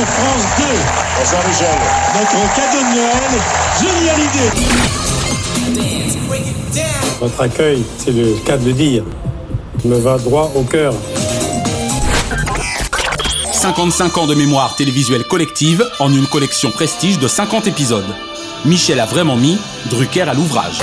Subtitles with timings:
[0.00, 0.64] sur France 2.
[1.18, 1.78] Bonsoir Michel.
[2.14, 3.32] Notre cadeau de Noël,
[3.80, 4.50] génial idée.
[7.20, 9.04] Votre accueil, c'est le cas de le dire,
[9.84, 10.94] me va droit au cœur.
[13.52, 18.08] 55 ans de mémoire télévisuelle collective en une collection prestige de 50 épisodes.
[18.64, 19.58] Michel a vraiment mis
[19.90, 20.78] Drucker à l'ouvrage.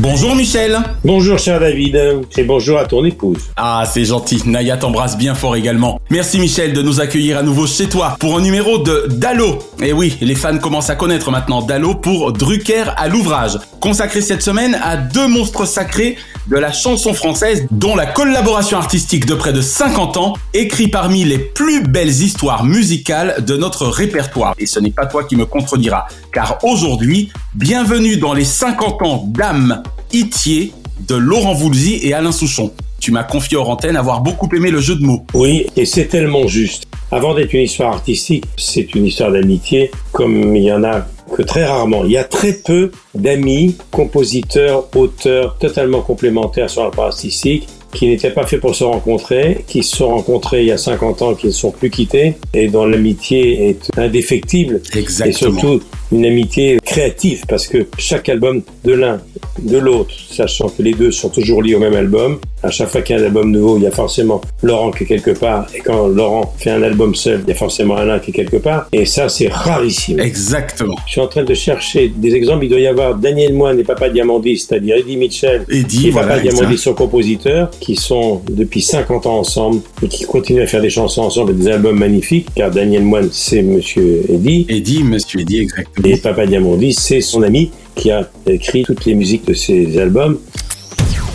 [0.00, 3.50] Bonjour Michel Bonjour cher David, et bonjour à ton épouse.
[3.58, 6.00] Ah c'est gentil, Naya t'embrasse bien fort également.
[6.08, 9.58] Merci Michel de nous accueillir à nouveau chez toi pour un numéro de Dallo.
[9.82, 14.40] Et oui, les fans commencent à connaître maintenant Dallo pour Drucker à l'ouvrage, consacré cette
[14.40, 19.52] semaine à deux monstres sacrés de la chanson française dont la collaboration artistique de près
[19.52, 24.54] de 50 ans écrit parmi les plus belles histoires musicales de notre répertoire.
[24.58, 29.24] Et ce n'est pas toi qui me contredira, car aujourd'hui, bienvenue dans les 50 ans
[29.26, 32.72] d'âme De Laurent Voulzy et Alain Souchon.
[32.98, 35.24] Tu m'as confié hors antenne avoir beaucoup aimé le jeu de mots.
[35.34, 36.84] Oui, et c'est tellement juste.
[37.12, 41.42] Avant d'être une histoire artistique, c'est une histoire d'amitié, comme il y en a que
[41.42, 42.04] très rarement.
[42.04, 48.08] Il y a très peu d'amis, compositeurs, auteurs totalement complémentaires sur la part artistique qui
[48.08, 51.34] n'étaient pas faits pour se rencontrer, qui se sont rencontrés il y a 50 ans,
[51.34, 54.80] qui ne sont plus quittés, et dont l'amitié est indéfectible.
[54.94, 55.30] Exactement.
[55.30, 59.20] Et surtout, une amitié créative, parce que chaque album de l'un,
[59.62, 63.02] de l'autre, sachant que les deux sont toujours liés au même album, à chaque fois
[63.02, 65.66] qu'il y a un album nouveau, il y a forcément Laurent qui est quelque part,
[65.74, 68.56] et quand Laurent fait un album seul, il y a forcément Alain qui est quelque
[68.56, 70.20] part, et ça, c'est rarissime.
[70.20, 70.96] Exactement.
[71.06, 72.64] Je suis en train de chercher des exemples.
[72.64, 76.28] Il doit y avoir Daniel Moine et Papa Diamandis, c'est-à-dire Eddie Mitchell Eddie, et voilà,
[76.28, 76.82] Papa Diamandis exact.
[76.82, 81.22] sont compositeurs, qui sont depuis 50 ans ensemble et qui continuent à faire des chansons
[81.22, 86.08] ensemble et des albums magnifiques, car Daniel Moine, c'est Monsieur Eddie, Eddie, monsieur Eddie, exactement.
[86.08, 90.38] et Papa Diamandis, c'est son ami qui a écrit toutes les musiques de ses albums.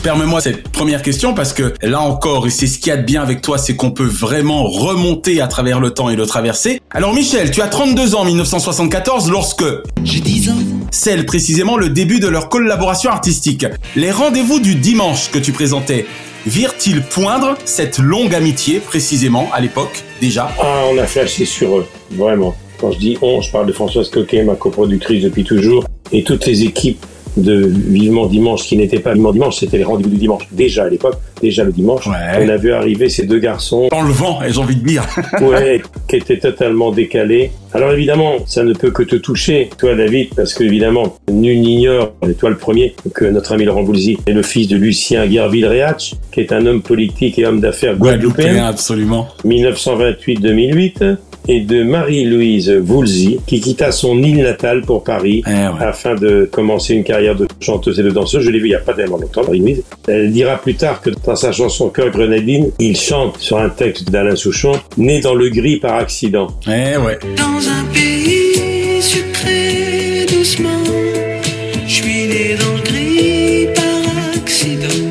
[0.05, 3.01] Permets-moi cette première question parce que là encore, et c'est ce qu'il y a de
[3.01, 6.79] bien avec toi, c'est qu'on peut vraiment remonter à travers le temps et le traverser.
[6.91, 9.63] Alors Michel, tu as 32 ans en 1974 lorsque...
[10.03, 10.57] J'ai 10 ans.
[10.91, 13.65] Celle précisément le début de leur collaboration artistique.
[13.95, 16.05] Les rendez-vous du dimanche que tu présentais,
[16.45, 20.51] virent-ils poindre cette longue amitié précisément à l'époque déjà?
[20.61, 22.55] Ah, on a flashé sur eux, vraiment.
[22.79, 26.45] Quand je dis on, je parle de Françoise Coquet, ma coproductrice depuis toujours, et toutes
[26.45, 27.03] les équipes
[27.37, 30.47] de Vivement Dimanche qui n'étaient pas Vivement Dimanche, c'était les rendez-vous du dimanche.
[30.51, 32.13] Déjà à l'époque, déjà le dimanche, Ouais.
[32.45, 35.03] on a vu arriver ces deux garçons, Dans le vent, et j'ai envie de dire.
[35.41, 35.81] ouais,
[36.19, 37.51] qui étaient totalement décalés.
[37.73, 42.13] Alors évidemment, ça ne peut que te toucher, toi David, parce que évidemment, nul n'ignore,
[42.27, 46.13] et toi le premier, que notre ami Laurent Voulzy est le fils de Lucien Guerville-Réach,
[46.31, 49.27] qui est un homme politique et homme d'affaires Guadeloupéen, absolument.
[49.45, 51.17] 1928-2008
[51.47, 55.59] et de Marie-Louise Woolsey qui quitta son île natale pour Paris Eh ouais.
[55.79, 58.43] afin de commencer une carrière de chanteuse et de danseuse.
[58.43, 59.83] Je l'ai vu il y a pas tellement longtemps, Marie-Louise.
[60.07, 64.09] Elle dira plus tard que dans sa chanson Cœur grenadine, il chante sur un texte
[64.09, 66.47] d'Alain Souchon, né dans le gris par accident.
[66.67, 67.17] Eh ouais.
[67.35, 70.83] Dans un pays sucré doucement,
[71.87, 75.01] je suis né dans le gris par accident.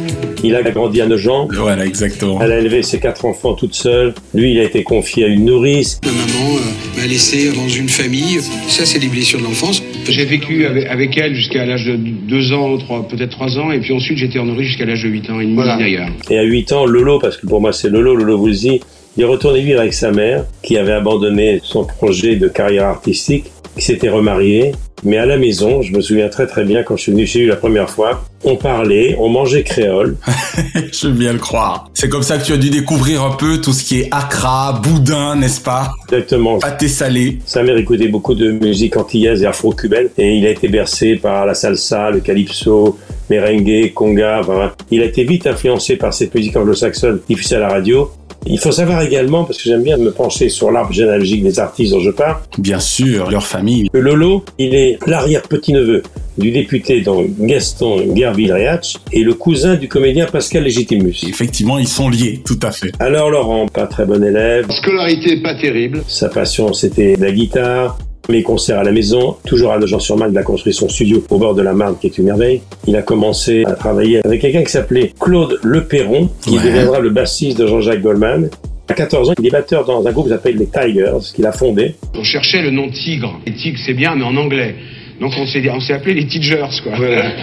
[0.45, 1.49] Il a grandi à Nogent.
[1.53, 2.39] Voilà, exactement.
[2.41, 4.15] Elle a élevé ses quatre enfants toute seule.
[4.35, 5.99] Lui, il a été confié à une nourrice.
[6.05, 8.39] Ma maman euh, m'a laissé dans une famille.
[8.69, 9.83] Ça, c'est les blessures de l'enfance.
[10.09, 13.81] J'ai vécu avec, avec elle jusqu'à l'âge de 2 ans, trois- peut-être 3 ans, et
[13.81, 15.79] puis ensuite j'étais en nourrice jusqu'à l'âge de 8 ans et demi Voilà.
[15.79, 16.09] d'ailleurs.
[16.31, 18.81] Et à 8 ans, Lolo, parce que pour moi c'est Lolo, Lolo Woolsey,
[19.17, 23.51] il est retourné vivre avec sa mère, qui avait abandonné son projet de carrière artistique,
[23.77, 24.73] qui s'était remarié.
[25.05, 27.41] Mais à la maison, je me souviens très très bien quand je suis venu chez
[27.41, 30.17] lui la première fois, on parlait, on mangeait créole.
[30.93, 31.91] Je veux bien le croire.
[31.95, 34.81] C'est comme ça que tu as dû découvrir un peu tout ce qui est accra,
[34.83, 35.93] boudin, n'est-ce pas?
[36.09, 36.59] Exactement.
[36.59, 37.39] Pâté salé.
[37.45, 41.45] Sa mère écoutait beaucoup de musique antillaise et afro-cubaine et il a été bercé par
[41.45, 44.41] la salsa, le calypso, merengue, conga.
[44.41, 48.11] enfin, il a été vite influencé par cette musique anglo-saxonne diffusée à la radio
[48.47, 51.93] Il faut savoir également, parce que j'aime bien me pencher sur l'arbre généalogique des artistes
[51.93, 53.89] dont je parle, Bien sûr, leur famille.
[53.91, 56.03] que Lolo, il est l'arrière-petit-neveu
[56.37, 61.15] du député donc Gaston Gerville-Réach et le cousin du comédien Pascal Légitimus.
[61.29, 62.91] Effectivement, ils sont liés, tout à fait.
[62.99, 66.03] Alors Laurent, pas très bon élève, Scolarité pas terrible.
[66.09, 70.43] sa passion c'était la guitare, les concerts à la maison, toujours à Nogent-sur-Marne, il a
[70.43, 72.61] construit son studio au bord de la Marne qui est une merveille.
[72.87, 76.65] Il a commencé à travailler avec quelqu'un qui s'appelait Claude Le Perron, qui Ouais.
[76.65, 78.49] deviendra le bassiste de Jean-Jacques Goldman.
[78.89, 81.53] À 14 ans, il est batteur dans un groupe qui s'appelle les Tigers, qu'il a
[81.53, 81.95] fondé.
[82.15, 83.41] On cherchait le nom tigre.
[83.47, 84.75] Et tigre, c'est bien, mais en anglais.
[85.21, 86.93] Donc on s'est on s'est appelé les Tigers, quoi.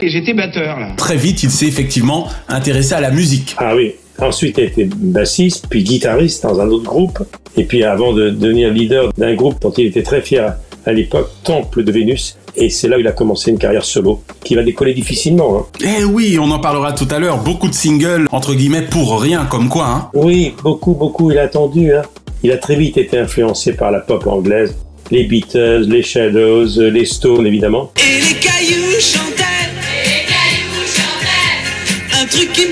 [0.02, 0.90] Et j'étais batteur, là.
[0.98, 3.56] Très vite, il s'est effectivement intéressé à la musique.
[3.58, 3.94] Ah oui.
[4.20, 7.20] Ensuite, il a été bassiste, puis guitariste dans un autre groupe.
[7.58, 10.54] Et puis avant de devenir leader d'un groupe dont il était très fier
[10.86, 12.38] à l'époque, Temple de Vénus.
[12.56, 15.58] Et c'est là où il a commencé une carrière solo, qui va décoller difficilement.
[15.58, 15.66] hein.
[16.00, 17.38] Eh oui, on en parlera tout à l'heure.
[17.38, 20.10] Beaucoup de singles, entre guillemets, pour rien, comme quoi, hein.
[20.14, 21.94] Oui, beaucoup, beaucoup, il a attendu.
[21.94, 22.02] Hein.
[22.44, 24.76] Il a très vite été influencé par la pop anglaise,
[25.12, 27.92] les Beatles, les Shadows, les Stones évidemment.
[27.98, 29.44] Et les cailloux chantaient.
[30.04, 32.22] les cailloux chantaient.
[32.22, 32.66] Un truc qui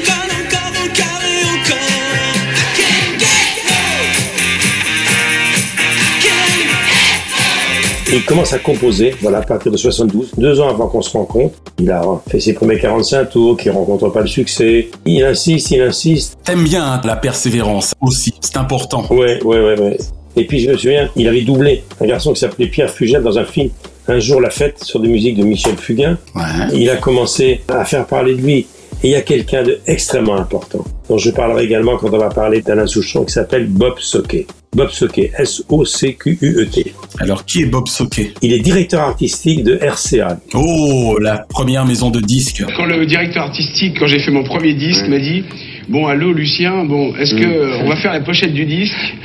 [8.12, 11.56] il commence à composer, voilà, à partir de 72, deux ans avant qu'on se rencontre.
[11.80, 14.90] Il a fait ses premiers 45 tours, qui rencontrent pas le succès.
[15.06, 16.38] Il insiste, il insiste.
[16.44, 19.06] T'aimes bien la persévérance aussi, c'est important.
[19.10, 19.98] Ouais, ouais, ouais, ouais.
[20.36, 23.38] Et puis je me souviens, il avait doublé un garçon qui s'appelait Pierre Fugel dans
[23.38, 23.70] un film.
[24.08, 26.18] Un jour la fête sur des musiques de Michel Fugain.
[26.36, 26.42] Ouais.
[26.74, 28.66] Il a commencé à faire parler de lui.
[29.04, 32.62] Et il y a quelqu'un d'extrêmement important, dont je parlerai également quand on va parler
[32.62, 34.46] d'Alain Souchon, qui s'appelle Bob Soquet.
[34.76, 36.94] Bob Soquet, S-O-C-Q-U-E-T.
[37.20, 38.34] Alors, qui est Bob Soquet?
[38.42, 40.40] Il est directeur artistique de RCA.
[40.54, 42.64] Oh, la première maison de disques.
[42.76, 45.44] Quand le directeur artistique, quand j'ai fait mon premier disque, m'a dit
[45.90, 49.16] Bon, allô Lucien, bon, est-ce que euh, on va faire la pochette du disque?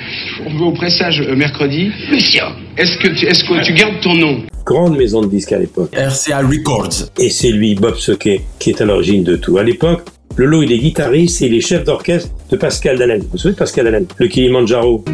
[0.46, 1.90] On va au pressage euh, mercredi?
[2.11, 4.43] Lucien Est-ce que, tu, est-ce que tu gardes ton nom?
[4.64, 5.90] Grande maison de disques à l'époque.
[5.94, 7.11] RCA Records.
[7.19, 9.58] Et c'est lui, Bob Soquet, qui est à l'origine de tout.
[9.58, 10.08] À l'époque,
[10.38, 13.20] Lolo, il est guitariste et il est chef d'orchestre de Pascal Dalen.
[13.20, 15.05] Vous vous souvenez de Pascal Dalen Le Kilimanjaro.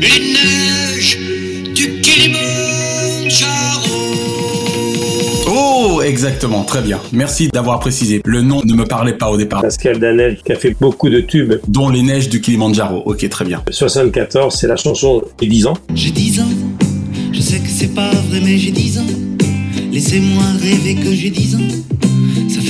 [0.00, 0.06] Les
[6.10, 6.98] exactement, très bien.
[7.12, 8.20] Merci d'avoir précisé.
[8.24, 9.62] Le nom ne me parlait pas au départ.
[9.62, 11.54] Pascal Danel, qui a fait beaucoup de tubes.
[11.68, 13.02] Dont les neiges du Kilimanjaro.
[13.06, 13.62] Ok, très bien.
[13.70, 15.76] 74, c'est la chanson des 10 ans.
[15.94, 16.48] J'ai 10 ans,
[17.32, 19.06] je sais que c'est pas vrai, mais j'ai 10 ans.
[19.92, 22.09] Laissez-moi rêver que j'ai 10 ans.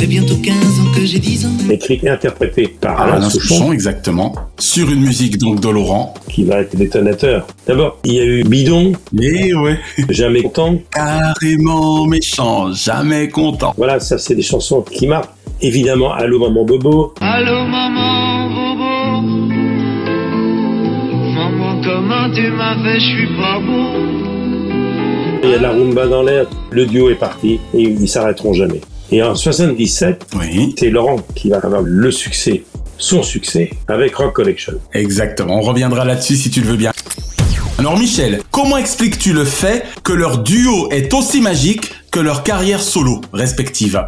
[0.00, 1.50] Ça fait bientôt 15 ans que j'ai 10 ans.
[1.69, 4.35] Écrite et interprétée par Alain, Alain Souchon, Souchon, exactement.
[4.58, 6.14] Sur une musique donc de Laurent.
[6.26, 7.47] qui va être détonateur.
[7.67, 9.79] D'abord, il y a eu Bidon, Et ouais.
[10.08, 10.79] Jamais content.
[10.91, 13.75] Carrément méchant, jamais content.
[13.76, 15.29] Voilà, ça c'est des chansons qui marquent.
[15.61, 19.20] Évidemment, Allô Maman Bobo, Allô maman, bobo.
[21.35, 23.85] Maman, comment tu m'as fait, je suis pas beau.
[25.44, 26.46] il y a de la rumba dans l'air.
[26.70, 28.81] Le duo est parti et ils s'arrêteront jamais.
[29.12, 32.62] Et en 77, Oui, c'est Laurent qui va avoir le succès,
[32.98, 34.74] son succès, avec Rock Collection.
[34.94, 35.56] exactement.
[35.58, 36.92] On reviendra là-dessus si tu le veux bien.
[37.78, 42.80] Alors Michel, comment expliques-tu le fait que leur duo est aussi magique que leur carrière
[42.80, 44.00] solo respective?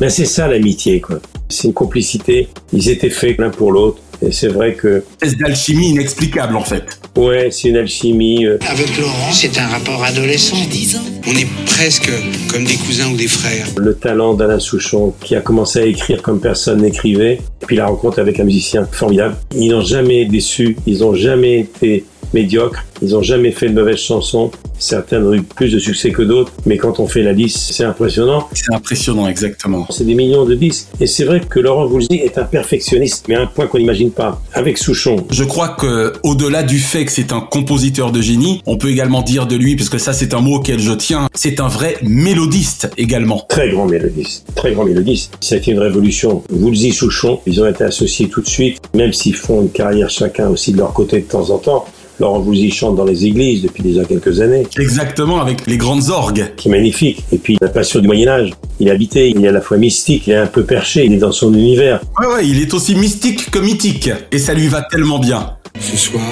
[0.00, 1.18] Mais c'est ça l'amitié, quoi.
[1.48, 2.48] C'est une complicité.
[2.72, 3.98] Ils étaient faits l'un pour l'autre.
[4.22, 6.84] Et c'est vrai que, Espèce d'alchimie inexplicable en fait.
[7.16, 8.46] ouais, c'est une alchimie.
[8.46, 10.56] euh, Avec Laurent, c'est un rapport adolescent.
[10.56, 11.00] J'ai 10 ans.
[11.28, 12.10] On est presque
[12.50, 13.66] comme des cousins ou des frères.
[13.76, 18.18] le talent d'Alain Souchon, qui a commencé à écrire comme personne n'écrivait, puis la rencontre
[18.20, 19.36] avec un musicien formidable.
[19.54, 22.04] Ils n'ont jamais déçu, ils n'ont jamais été
[22.36, 24.50] médiocres, ils n'ont jamais fait de mauvaises chansons.
[24.78, 27.84] Certaines ont eu plus de succès que d'autres, mais quand on fait la liste, c'est
[27.84, 28.46] impressionnant.
[28.52, 29.86] C'est impressionnant, exactement.
[29.90, 30.88] C'est des millions de disques.
[31.00, 34.10] Et c'est vrai que Laurent Voulzy est un perfectionniste, mais à un point qu'on n'imagine
[34.10, 34.40] pas.
[34.52, 38.76] Avec Souchon, Je crois que, au-delà du fait que c'est un compositeur de génie, on
[38.76, 41.58] peut également dire de lui, parce que ça c'est un mot auquel je tiens, c'est
[41.60, 43.46] un vrai mélodiste également.
[43.48, 45.32] très grand mélodiste, très grand mélodiste.
[45.50, 46.42] Été une révolution.
[46.52, 50.48] Woolsey, Souchon, ils ont été associés tout de suite, même s'ils font une carrière chacun
[50.48, 51.86] aussi de leur côté de temps en temps.
[52.18, 56.46] Laurent Voulzy chante dans les églises depuis déjà quelques années, Exactement, avec les grandes orgues.
[56.56, 57.22] qui est magnifique.
[57.32, 58.50] Et puis la passion du Moyen Âge.
[58.80, 61.12] Il est habité, il est à la fois mystique, il est un peu perché, il
[61.12, 62.00] est dans son univers.
[62.20, 64.10] Ouais, ouais, il est aussi mystique que mythique.
[64.32, 65.52] Et ça lui va tellement bien.
[65.80, 66.24] Ce soir,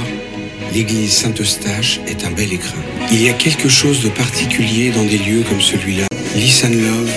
[0.75, 2.79] l'église Saint-Eustache est un bel écrin.
[3.13, 6.05] Il y a quelque chose de particulier dans des lieux comme celui-là.
[6.37, 7.11] Lisan Love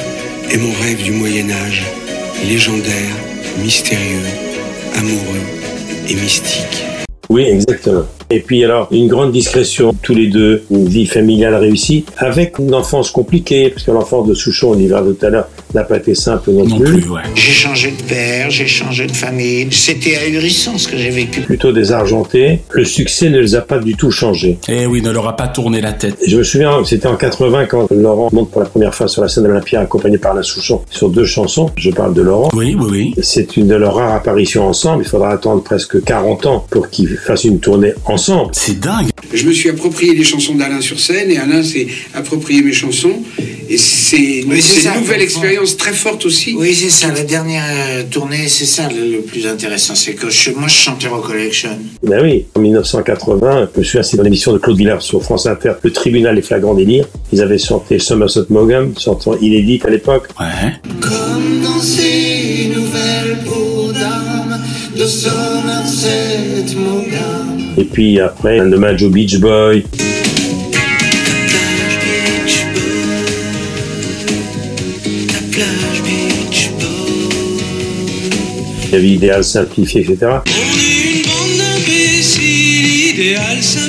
[0.52, 1.84] est mon rêve du Moyen-Âge,
[2.48, 3.16] légendaire,
[3.64, 4.24] mystérieux,
[4.96, 5.42] amoureux
[6.10, 6.84] et mystique.
[7.30, 8.04] Oui, exactement.
[8.30, 12.74] Et puis alors, une grande discrétion, tous les deux, une vie familiale réussie, avec une
[12.74, 15.98] enfance compliquée, parce que l'enfance de Souchon, on y verra tout à l'heure, n'a pas
[15.98, 17.02] été simple non, Non plus.
[17.02, 17.22] plus, ouais.
[17.36, 19.68] J'ai changé de père, j'ai changé de famille.
[19.72, 21.42] C'était ahurissant ce que j'ai vécu.
[21.42, 22.60] Plutôt désargentés.
[22.72, 24.58] Le succès ne les a pas du tout changés.
[24.68, 26.18] Eh oui, ne leur a pas tourné la tête.
[26.26, 29.30] Je me souviens, c'était en 80 quand Laurent monte pour la première fois sur la
[29.30, 31.70] scène de l'Olympia accompagné par Alain Souchon sur deux chansons.
[31.78, 32.50] Je parle de Laurent.
[32.54, 33.14] Oui, oui, oui.
[33.22, 35.04] C'est une de leurs rares apparitions ensemble.
[35.04, 38.17] Il faudra attendre presque 40 ans pour qu'ils fassent une tournée ensemble.
[38.54, 39.08] C'est dingue.
[39.34, 43.22] Je me suis approprié les chansons d'Alain sur scène et Alain s'est approprié mes chansons.
[43.70, 44.54] Et c'est une
[45.02, 46.56] nouvelle expérience très forte aussi.
[46.58, 47.12] Oui, c'est ça.
[47.14, 49.94] La dernière euh, tournée, c'est ça le, le plus intéressant.
[49.94, 51.78] C'est que je- moi, je chantais Rock Collection.
[52.02, 55.46] Ben oui, en 1980, je me souviens, c'est dans l'émission de Claude Villard sur France
[55.48, 57.08] Inter, Le Tribunal des flagrants délires.
[57.34, 60.28] Ils avaient chanté Somerset Maugham, chantant Inédite à l'époque.
[60.40, 60.72] Ouais.
[61.02, 64.62] Comme dans ces nouvelles peaux d'âme
[64.96, 67.37] de Somerset Maugham.
[67.78, 69.84] Et puis après, un hommage au Beach Boy.
[70.72, 73.28] Plage Beach Boy.
[75.28, 77.62] La plage Beach Boy.
[78.86, 80.18] Il y avait Idéal simplifié, etc.
[80.24, 81.62] On est une bande
[82.40, 83.87] idéal simplifié.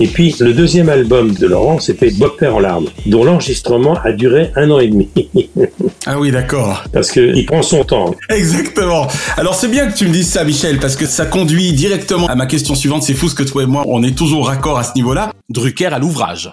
[0.00, 4.12] Et puis, le deuxième album de Laurent, c'était Bob Père en larmes, dont l'enregistrement a
[4.12, 5.08] duré un an et demi.
[6.06, 6.84] Ah oui, d'accord.
[6.90, 8.14] Parce que il prend son temps.
[8.30, 9.08] Exactement.
[9.36, 12.34] Alors c'est bien que tu me dises ça, Michel, parce que ça conduit directement à
[12.34, 13.02] ma question suivante.
[13.02, 15.32] C'est fou ce que toi et moi, on est toujours raccord à ce niveau-là.
[15.50, 16.50] Drucker à l'ouvrage.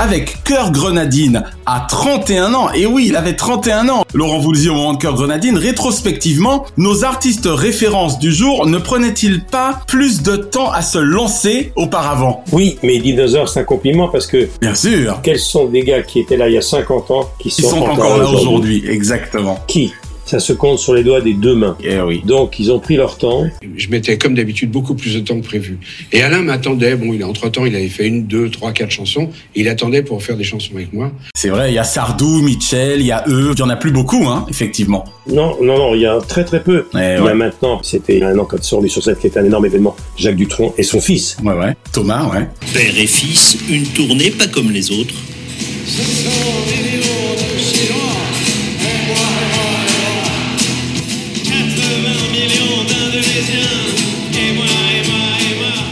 [0.00, 4.74] Avec Cœur Grenadine à 31 ans, et oui, il avait 31 ans, Laurent Voulzy au
[4.74, 10.36] moment de Cœur Grenadine, rétrospectivement, nos artistes références du jour ne prenaient-ils pas plus de
[10.36, 12.44] temps à se lancer auparavant?
[12.52, 16.20] Oui, mais Dinosaure, c'est un compliment parce que Bien sûr, quels sont des gars qui
[16.20, 19.58] étaient là il y a 50 ans, qui sont, ils sont encore là aujourd'hui, exactement.
[19.66, 19.92] Qui?
[20.28, 21.74] Ça se compte sur les doigts des deux mains.
[21.82, 22.20] Eh oui.
[22.22, 23.46] Donc, ils ont pris leur temps.
[23.76, 25.78] Je mettais comme d'habitude beaucoup plus de temps que prévu.
[26.12, 26.96] Et Alain m'attendait.
[26.96, 29.30] Bon, il a entre temps, il avait fait une, deux, trois, quatre chansons.
[29.54, 31.10] Il attendait pour faire des chansons avec moi.
[31.34, 33.76] C'est vrai, il y a Sardou, Mitchell, il y a eux, il y en a
[33.76, 35.06] plus beaucoup, hein, effectivement.
[35.26, 36.84] Non, non, non, il y a très très peu.
[36.92, 37.30] Eh il y ouais.
[37.30, 39.64] a maintenant, c'était un an quand ils sont venus sur scène, qui était un énorme
[39.64, 41.38] événement, Jacques Dutronc et son fils.
[41.42, 41.74] Ouais, ouais.
[41.90, 42.46] Thomas, ouais.
[42.74, 45.14] Père et fils, une tournée pas comme les autres.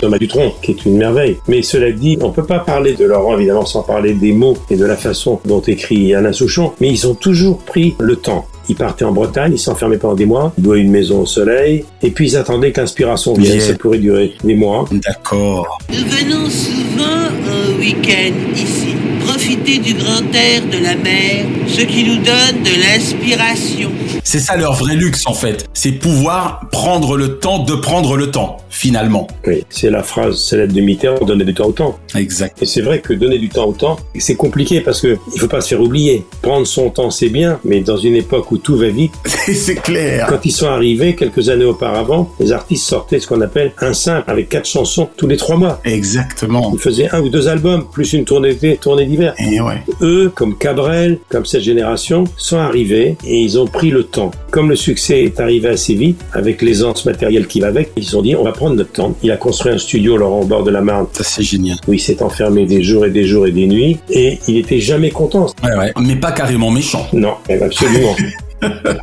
[0.07, 1.39] Thomas Dutronc, qui est une merveille.
[1.49, 4.77] Mais cela dit, on peut pas parler de Laurent, évidemment, sans parler des mots et
[4.77, 8.47] de la façon dont écrit Alain Souchon, mais ils ont toujours pris le temps.
[8.69, 11.85] Ils partaient en Bretagne, ils s'enfermaient pendant des mois, ils louaient une maison au soleil,
[12.03, 13.57] et puis ils attendaient que l'inspiration vienne.
[13.57, 13.67] Yeah.
[13.67, 14.85] Ça pourrait durer des mois.
[14.93, 15.79] D'accord.
[15.89, 18.96] Nous venons souvent au week-end ici,
[19.27, 23.91] profiter du grand air de la mer, ce qui nous donne de l'inspiration.
[24.23, 25.69] C'est ça leur vrai luxe en fait.
[25.75, 29.27] C'est pouvoir prendre le temps de prendre le temps, finalement.
[29.47, 31.99] Oui, c'est la phrase célèbre de Mitterrand, donner du temps au temps.
[32.15, 32.61] Exact.
[32.63, 35.49] Et c'est vrai que donner du temps au temps, c'est compliqué parce que il faut
[35.49, 36.25] pas se faire oublier.
[36.43, 39.13] Prendre son temps, c'est bien, mais dans une époque où tout va vite,
[39.47, 40.27] c'est clair.
[40.29, 44.31] quand ils sont arrivés quelques années auparavant, les artistes sortaient ce qu'on appelle un simple
[44.31, 45.81] avec quatre chansons tous les trois mois.
[45.85, 46.71] Exactement.
[46.73, 49.07] Ils faisaient un ou deux albums, plus une tournée d'été, tournée
[49.39, 49.83] Et ouais.
[50.03, 54.31] Eux, comme Cabrel, comme cette génération, sont arrivés et ils ont pris le temps.
[54.51, 58.13] Comme le succès est arrivé assez vite, avec l'aisance matérielle qui va avec, ils se
[58.13, 59.15] sont dit, on va prendre notre temps.
[59.23, 61.77] Il a construit un studio, Laurent, au bord de la Marne, Ça c'est génial.
[61.89, 64.81] où il s'est enfermé des jours et des jours et des nuits, et il était
[64.81, 65.47] jamais content.
[65.63, 65.93] Ouais, ouais.
[66.01, 67.07] Mais pas carrément méchant.
[67.13, 68.15] Non, eh absolument.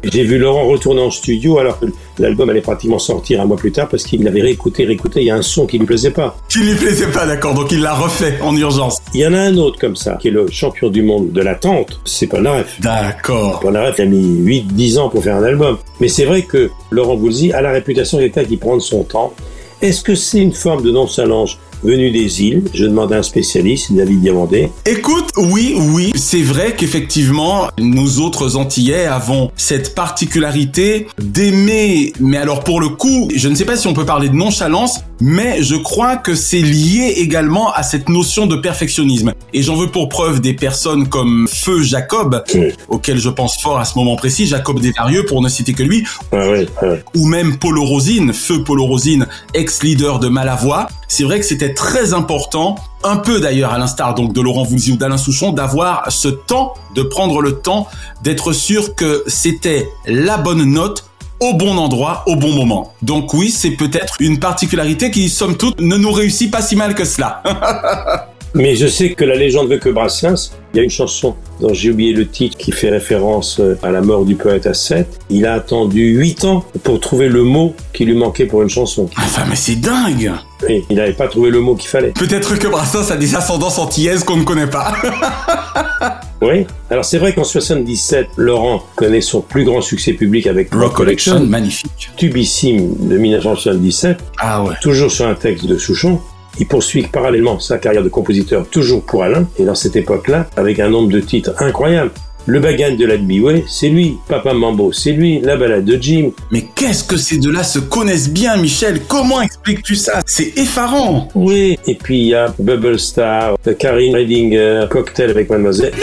[0.04, 1.86] J'ai vu Laurent retourner en studio alors que
[2.20, 5.32] l'album allait pratiquement sortir un mois plus tard parce qu'il avait réécouté, réécouté, il y
[5.32, 6.38] a un son qui lui plaisait pas.
[6.50, 7.54] Qui lui plaisait pas, d'accord.
[7.54, 9.00] Donc il l'a refait en urgence.
[9.14, 11.42] Il y en a un autre comme ça, qui est le champion du monde de
[11.42, 12.80] l'attente, c'est Polnareff.
[12.82, 13.60] D'accord.
[13.60, 15.78] Polnareff a mis 8-10 ans pour faire un album.
[16.00, 19.34] Mais c'est vrai que Laurent Voulzy a la réputation d'État qui prend son temps.
[19.82, 23.94] Est-ce que c'est une forme de nonchalance venue des îles Je demande à un spécialiste,
[23.94, 24.70] David Diamandé.
[24.86, 32.64] Écoute, oui, oui, c'est vrai qu'effectivement, nous autres Antillais avons cette particularité d'aimer, mais alors
[32.64, 35.76] pour le coup, je ne sais pas si on peut parler de nonchalance, mais je
[35.76, 39.34] crois que c'est lié également à cette notion de perfectionnisme.
[39.54, 42.44] Et j'en veux pour preuve des personnes comme Feu Jacob,
[42.88, 46.04] auquel je pense fort à ce moment précis, Jacob Desvarieux pour ne citer que lui,
[46.32, 46.68] Ah ouais.
[47.16, 50.88] ou même Polo Rosine, Feu Polo Rosine, ex-leader de Malavoie.
[51.16, 54.94] C'est vrai que c'était très important, un peu d'ailleurs à l'instar donc de Laurent Voulzy
[54.94, 57.86] ou d'Alain Souchon, d'avoir ce temps, de prendre le temps,
[58.24, 61.06] d'être sûr que c'était la bonne note
[61.40, 62.96] au bon endroit, au bon moment.
[63.04, 66.96] Donc oui, c'est peut-être une particularité qui, somme toute, ne nous réussit pas si mal
[66.96, 67.44] que cela.
[68.56, 71.74] Mais je sais que la légende veut que Brassens, il y a une chanson dont
[71.74, 75.08] j'ai oublié le titre qui fait référence euh, à la mort du poète à 7.
[75.30, 79.10] Il a attendu 8 ans pour trouver le mot qui lui manquait pour une chanson.
[79.18, 80.32] Enfin, mais c'est dingue
[80.70, 82.12] Et il n'avait pas trouvé le mot qu'il fallait.
[82.12, 84.94] Peut-être que Brassens a des ascendances antillaises qu'on ne connaît pas.
[86.44, 86.66] Oui.
[86.90, 91.40] Alors c'est vrai qu'en 77, Laurent connaît son plus grand succès public avec Rock Collection,
[91.40, 92.12] magnifique.
[92.18, 94.18] Tubissime de 1977.
[94.40, 94.76] Ah ouais.
[94.82, 96.20] Toujours sur un texte de Souchon.
[96.60, 100.80] Il poursuit parallèlement sa carrière de compositeur toujours pour Alain, et dans cette époque-là, avec
[100.80, 102.12] un nombre de titres incroyables.
[102.46, 104.18] Le Bagan de la Biway, c'est lui.
[104.28, 105.40] Papa Mambo, c'est lui.
[105.40, 106.32] La balade de Jim.
[106.52, 109.00] Mais qu'est-ce que ces deux-là se connaissent bien, Michel?
[109.08, 110.20] Comment expliques-tu ça?
[110.26, 111.80] C'est effarant Oui.
[111.88, 115.94] Et puis il y a Bubble Star, Karine Redinger, Cocktail avec Mademoiselle.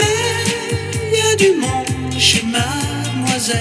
[1.11, 3.59] Il y a du monde chez Mademoiselle.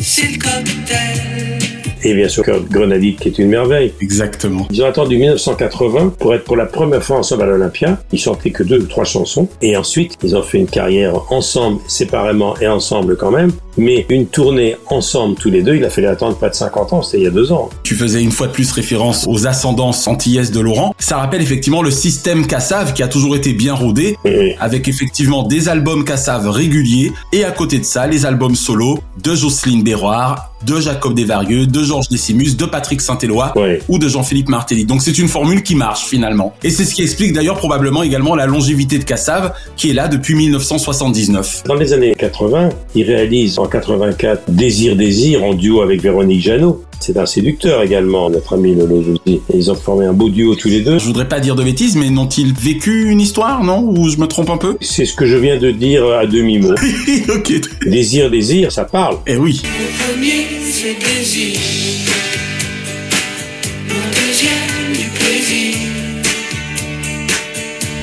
[0.00, 1.75] C'est le cocktail.
[2.04, 3.92] Et bien sûr, Kurt Grenadite qui est une merveille.
[4.00, 4.66] Exactement.
[4.70, 7.98] Ils ont attendu 1980 pour être pour la première fois ensemble à l'Olympia.
[8.12, 9.48] Ils chantaient que deux ou trois chansons.
[9.62, 13.50] Et ensuite, ils ont fait une carrière ensemble, séparément et ensemble quand même.
[13.78, 17.02] Mais une tournée ensemble tous les deux, il a fallu attendre pas de 50 ans.
[17.02, 17.68] C'était il y a deux ans.
[17.82, 20.94] Tu faisais une fois de plus référence aux ascendances antillaises de Laurent.
[20.98, 24.52] Ça rappelle effectivement le système Cassav qui a toujours été bien rodé, Oui.
[24.60, 29.34] avec effectivement des albums Cassav réguliers, et à côté de ça, les albums solo de
[29.34, 33.80] Jocelyne Béroir, de Jacob Desvarieux, de Georges Décimus, de Patrick Saint-Éloi Ouais.
[33.88, 34.84] ou de Jean-Philippe Martelly.
[34.84, 36.54] Donc c'est une formule qui marche finalement.
[36.64, 40.08] Et c'est ce qui explique d'ailleurs probablement également la longévité de Cassav, qui est là
[40.08, 41.62] depuis 1979.
[41.66, 46.82] Dans les années 80, il réalise en 84 Désir Désir en duo avec Véronique Jeannot.
[46.98, 49.04] C'est un séducteur également, notre ami Lolo.
[49.26, 50.98] Et ils ont formé un beau duo tous les deux.
[50.98, 53.82] Je voudrais pas dire de bêtises, mais n'ont-ils vécu une histoire, non?
[53.86, 54.78] Ou je me trompe un peu?
[54.80, 56.72] C'est ce que je viens de dire à demi-mot.
[57.28, 57.52] Ok.
[57.86, 59.18] Désir Désir, ça parle.
[59.26, 59.60] Eh oui.
[59.64, 60.45] Le premier,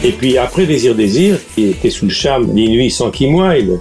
[0.03, 3.79] Et puis après Désir Désir, il était sous le charme des nuits sans Wilde.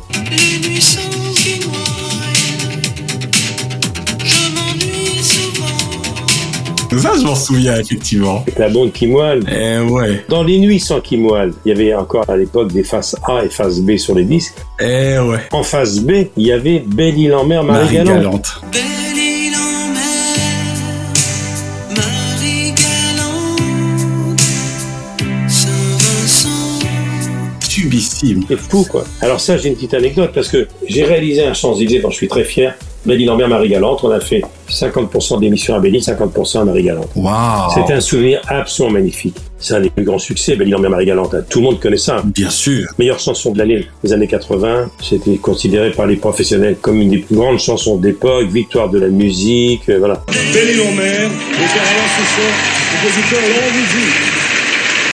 [6.99, 8.43] Ça, je m'en souviens effectivement.
[8.43, 9.49] Avec la blonde Kim Wilde.
[9.51, 10.25] Eh ouais.
[10.29, 13.45] Dans les nuits sans Kim Wilde, il y avait encore à l'époque des faces A
[13.45, 14.55] et faces B sur les disques.
[14.81, 15.39] Eh ouais.
[15.53, 18.17] En face B, il y avait Belle Île en mer, Marie, Marie Galante.
[18.17, 18.61] Galante.
[18.73, 18.83] Belle
[19.17, 19.53] île
[21.91, 23.61] Marie Galante.
[28.49, 29.05] C'est fou, quoi.
[29.21, 32.29] Alors ça, j'ai une petite anecdote, parce que j'ai réalisé un Champs-Élysées dont je suis
[32.29, 32.75] très fier.
[33.05, 34.05] Belle-Île en mer, Marie-Galante.
[34.05, 37.09] On a fait 50% d'émissions à Belle-Île, 50% à Marie-Galante.
[37.15, 37.71] Waouh.
[37.75, 39.37] C'était un souvenir absolument magnifique.
[39.59, 41.35] C'est un des plus grands succès, Belle-Île en mer, Marie-Galante.
[41.49, 42.23] Tout le monde connaît ça.
[42.25, 42.89] Bien sûr.
[42.99, 44.91] Meilleure chanson de l'année des années 80.
[45.03, 48.49] C'était considéré par les professionnels comme une des plus grandes chansons d'époque.
[48.49, 50.23] Victoire de la musique, euh, voilà.
[50.29, 51.31] Île en mer,
[52.91, 53.41] compositeur.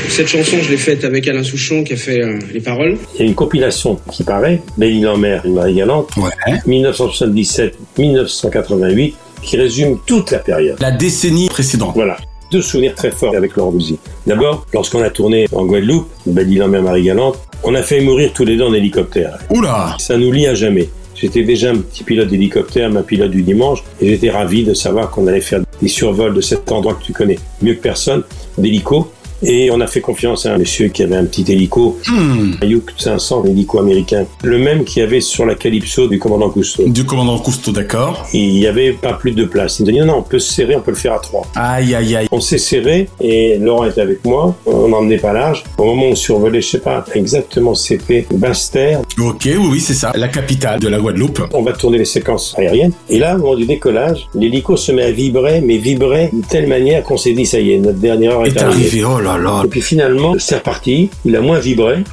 [0.10, 2.98] Cette chanson, je l'ai faite avec Alain Souchon qui a fait euh, les paroles.
[3.16, 6.30] Il y a une compilation qui paraît, Belle-Île en mer, Marie-Galante, Ouais.
[6.66, 10.78] 1977-1988, qui résume toute la période.
[10.80, 11.94] La décennie précédente.
[11.96, 12.18] Voilà.
[12.52, 14.00] Deux souvenirs très forts avec Laurent Voulzy.
[14.26, 18.56] D'abord, lorsqu'on a tourné en Guadeloupe, en mer, Marie-Galante, on a fait mourir tous les
[18.56, 19.38] deux en hélicoptère.
[19.50, 19.96] Oula.
[20.00, 20.90] Ça nous lie à jamais.
[21.20, 25.10] J'étais déjà un petit pilote d'hélicoptère, ma pilote du dimanche, et j'étais ravi de savoir
[25.10, 28.24] qu'on allait faire des survols de cet endroit que tu connais mieux que personne,
[28.58, 29.12] d'hélico.
[29.44, 32.54] Et on a fait confiance à un monsieur qui avait un petit hélico, Hmm.
[32.62, 34.26] un Yuk 500, un hélico américain.
[34.44, 36.84] Le même qu'il y avait sur la Calypso du commandant Cousteau.
[36.88, 38.26] Du commandant Cousteau, d'accord.
[38.34, 39.80] Il n'y avait pas plus de place.
[39.80, 41.46] Il me dit non, non, on peut se serrer, on peut le faire à trois.
[41.56, 42.28] Aïe, aïe, aïe.
[42.32, 44.56] On s'est serré et Laurent était avec moi.
[44.66, 45.64] On n'en emmenait pas large.
[45.78, 49.02] Au moment où on survolait, je sais pas exactement, c'était Basse-Terre.
[49.20, 50.12] Ok, oui, oui, c'est ça.
[50.16, 51.42] La capitale de la Guadeloupe.
[51.54, 52.94] On va tourner les séquences aériennes.
[53.10, 56.68] Et là, au moment du décollage, l'hélico se met à vibrer, mais vibrer d'une telle
[56.68, 59.38] manière qu'on s'est dit, ça y est, notre dernière heure est, Est arrivé, oh là
[59.38, 59.62] là.
[59.66, 61.10] Et puis finalement, c'est reparti.
[61.26, 62.04] Il a moins vibré.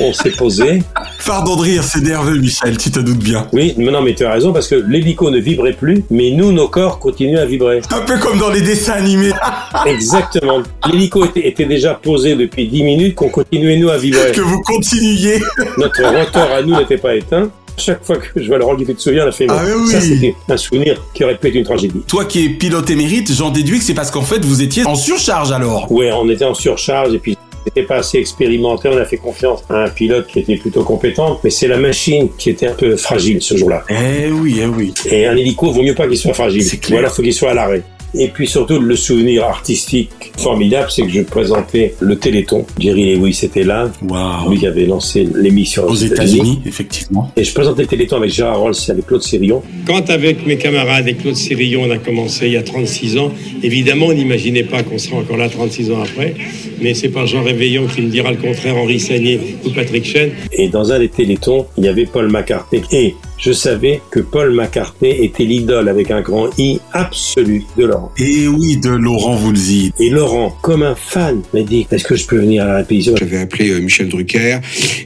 [0.00, 0.82] On s'est posé.
[1.26, 3.46] Pardon de rire, c'est nerveux, Michel, tu te doutes bien.
[3.52, 6.52] Oui, mais non, mais tu as raison, parce que l'hélico ne vibrait plus, mais nous,
[6.52, 7.80] nos corps continuent à vibrer.
[7.90, 9.32] Un peu comme dans les dessins animés.
[9.86, 10.62] Exactement.
[10.90, 14.32] L'hélico était, était déjà posé depuis 10 minutes, qu'on continuait, nous, à vibrer.
[14.32, 15.40] que vous continuiez.
[15.78, 17.50] Notre rotor à nous n'était pas éteint.
[17.76, 20.00] Chaque fois que je vois Laurent qui te souviens, on a fait Ah oui, Ça,
[20.00, 22.00] c'était un souvenir qui aurait pu être une tragédie.
[22.06, 24.94] Toi qui es pilote émérite, j'en déduis que c'est parce qu'en fait vous étiez en
[24.94, 25.90] surcharge alors.
[25.90, 29.64] Ouais, on était en surcharge et puis n'était pas assez expérimenté, on a fait confiance
[29.70, 32.96] à un pilote qui était plutôt compétent, mais c'est la machine qui était un peu
[32.96, 33.84] fragile ce jour-là.
[33.88, 34.92] Eh oui, eh oui.
[35.06, 36.62] Et un hélico, vaut mieux pas qu'il soit fragile.
[36.62, 36.96] C'est clair.
[36.96, 37.82] Ou alors faut qu'il soit à l'arrêt.
[38.16, 42.64] Et puis surtout, le souvenir artistique formidable, c'est que je présentais le Téléthon.
[42.78, 43.90] Jerry Lewis était là.
[44.02, 44.50] Wow.
[44.50, 47.32] Lui qui avait lancé l'émission aux États-Unis, effectivement.
[47.36, 49.62] Et je présentais le Téléthon avec Gérard Rolls et avec Claude Sérillon.
[49.86, 53.32] Quand avec mes camarades et Claude Sérillon, on a commencé il y a 36 ans,
[53.62, 56.34] évidemment, on n'imaginait pas qu'on serait encore là 36 ans après.
[56.80, 60.30] Mais c'est pas Jean Réveillon qui me dira le contraire, Henri Sagné ou Patrick Chen.
[60.52, 62.82] Et dans un des Télétons, il y avait Paul McCartney.
[62.92, 68.12] Et je savais que Paul McCartney était l'idole avec un grand I absolu de Laurent.
[68.18, 69.92] Et oui, de Laurent Voulzy.
[69.98, 73.14] Et Laurent, comme un fan, m'a dit Est-ce que je peux venir à la répétition
[73.16, 74.58] J'avais appelé euh, Michel Drucker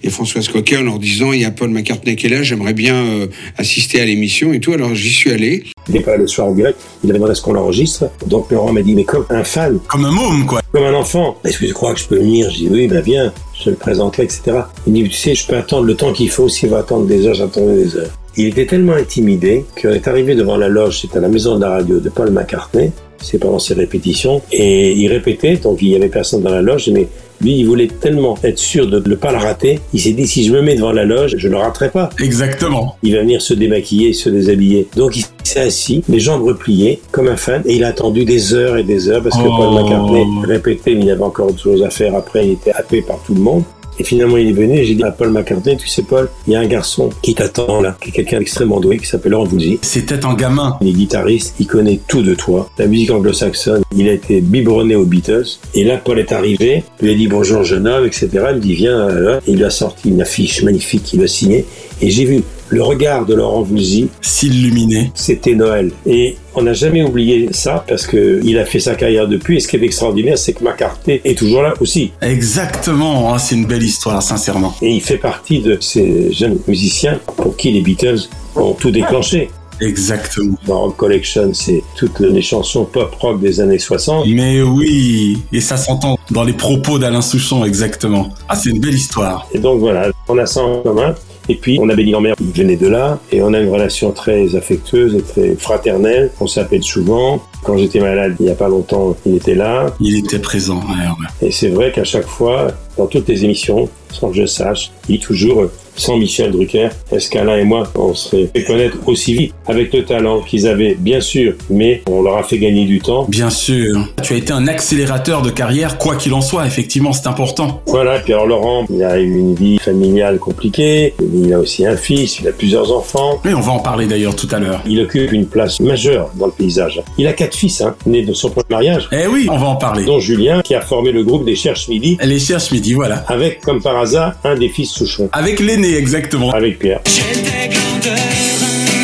[0.03, 2.75] et Françoise Coquet en leur disant Il y a Paul McCartney qui est là, j'aimerais
[2.75, 4.73] bien euh, assister à l'émission et tout.
[4.73, 5.65] Alors j'y suis allé.
[5.89, 8.11] Il n'est pas le soir au direct, il avait demandé à ce qu'on l'enregistre.
[8.27, 9.79] Donc Laurent m'a dit Mais comme un fan.
[9.89, 10.61] Comme un môme, quoi.
[10.73, 11.39] Comme un enfant.
[11.45, 12.51] Est-ce que tu crois que je peux venir?
[12.51, 13.33] Je dis Oui, ben viens,
[13.65, 14.43] te le présenterai, etc.
[14.87, 16.49] Il dit Tu sais, je peux attendre le temps qu'il faut.
[16.49, 18.11] S'il va attendre des heures, j'attendrai des heures.
[18.37, 21.63] Il était tellement intimidé qu'on est arrivé devant la loge, c'était à la maison de
[21.63, 25.97] la radio de Paul McCartney, c'est pendant ses répétitions, et il répétait, donc il y
[25.97, 27.09] avait personne dans la loge, mais
[27.41, 30.45] lui, il voulait tellement être sûr de ne pas le rater, il s'est dit, si
[30.45, 32.11] je me mets devant la loge, je ne le raterai pas.
[32.21, 32.97] Exactement.
[33.03, 34.87] Il va venir se démaquiller, se déshabiller.
[34.97, 38.55] Donc il s'est assis, les jambes repliées, comme un fan, et il a attendu des
[38.55, 39.57] heures et des heures, parce que Oh.
[39.57, 42.73] Paul McCartney répétait, mais il y avait encore autre chose à faire après, il était
[42.73, 43.63] happé par tout le monde.
[43.99, 46.53] Et finalement, il est venu et j'ai dit à Paul McCartney, tu sais Paul, il
[46.53, 49.79] y a un garçon qui t'attend là, qui est quelqu'un d'extrêmement doué, qui s'appelle Voulzy.
[49.83, 50.77] C'était un gamin.
[50.81, 52.71] Il est guitariste, il connaît tout de toi.
[52.79, 55.59] La musique anglo-saxonne, il a été biberonné aux Beatles.
[55.75, 58.29] Et là, Paul est arrivé, lui a dit bonjour jeune homme, etc.
[58.51, 59.41] Il me dit viens là.
[59.47, 61.65] Et il lui a sorti une affiche magnifique qu'il a signée.
[62.01, 65.11] Et j'ai vu le regard de Laurent Voulzy s'illuminer.
[65.15, 65.91] C'était Noël.
[66.07, 69.57] Et on n'a jamais oublié ça parce que il a fait sa carrière depuis.
[69.57, 72.13] Et ce qui est extraordinaire, c'est que McCartney est toujours là aussi.
[72.21, 73.33] Exactement.
[73.35, 74.75] Ah, c'est une belle histoire, sincèrement.
[74.83, 79.49] Et il fait partie de ces jeunes musiciens pour qui les Beatles ont tout déclenché.
[79.81, 80.57] Exactement.
[80.67, 84.27] Dans Rock Collection, c'est toutes les chansons pop rock des années 60.
[84.27, 88.31] Mais oui, et ça s'entend dans les propos d'Alain Souchon, exactement.
[88.49, 89.47] Ah, c'est une belle histoire.
[89.53, 91.15] Et donc voilà, on a ça en commun.
[91.51, 94.13] Et puis, on a Béni Lambert, il venait de là, et on a une relation
[94.13, 96.31] très affectueuse et très fraternelle.
[96.41, 97.43] On s'appelle souvent.
[97.65, 99.87] Quand j'étais malade, il n'y a pas longtemps, il était là.
[100.01, 101.49] Il était présent, ouais, ouais.
[101.49, 105.19] Et c'est vrai qu'à chaque fois, dans toutes les émissions, sans que je sache, il
[105.19, 105.67] dit toujours,
[105.97, 110.05] sans Michel Drucker, est-ce qu'Alain et moi, on serait fait connaître aussi vite avec le
[110.05, 113.27] talent qu'ils avaient, bien sûr, mais on leur a fait gagner du temps.
[113.29, 114.09] Bien sûr.
[114.23, 117.83] Tu as été un accélérateur de carrière, quoi qu'il en soit, effectivement, c'est important.
[117.87, 121.97] Voilà, puis alors Laurent, il a eu une vie familiale compliquée, il a aussi un
[121.97, 123.41] fils, il a plusieurs enfants.
[123.45, 124.83] Mais on va en parler d'ailleurs tout à l'heure.
[124.87, 127.03] Il occupe une place majeure dans le paysage.
[127.19, 129.09] Il a quatre fils, hein, nés de son premier mariage.
[129.11, 130.05] Eh oui, on va en parler.
[130.05, 132.19] Dont Julien, qui a formé le groupe des Cherches Midi.
[132.23, 133.25] Les Cherches Midi, voilà.
[133.27, 135.31] Avec, comme par hasard, un des fils Souchon.
[135.33, 136.51] Avec l'aîné, exactement.
[136.51, 137.01] Avec Pierre.
[137.07, 138.19] J'étais grandeur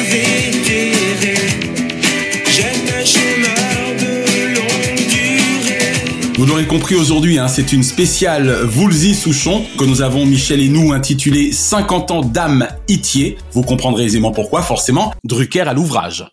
[0.03, 0.93] invétérée.
[2.47, 6.35] J'étais chômeur de longue durée.
[6.37, 10.69] Vous l'aurez compris aujourd'hui, hein, c'est une spéciale Voulzy Souchon que nous avons, Michel et
[10.69, 13.39] nous, intitulée 50 ans d'âme Itier.
[13.53, 16.27] Vous comprendrez aisément pourquoi, forcément, Drucker à l'ouvrage.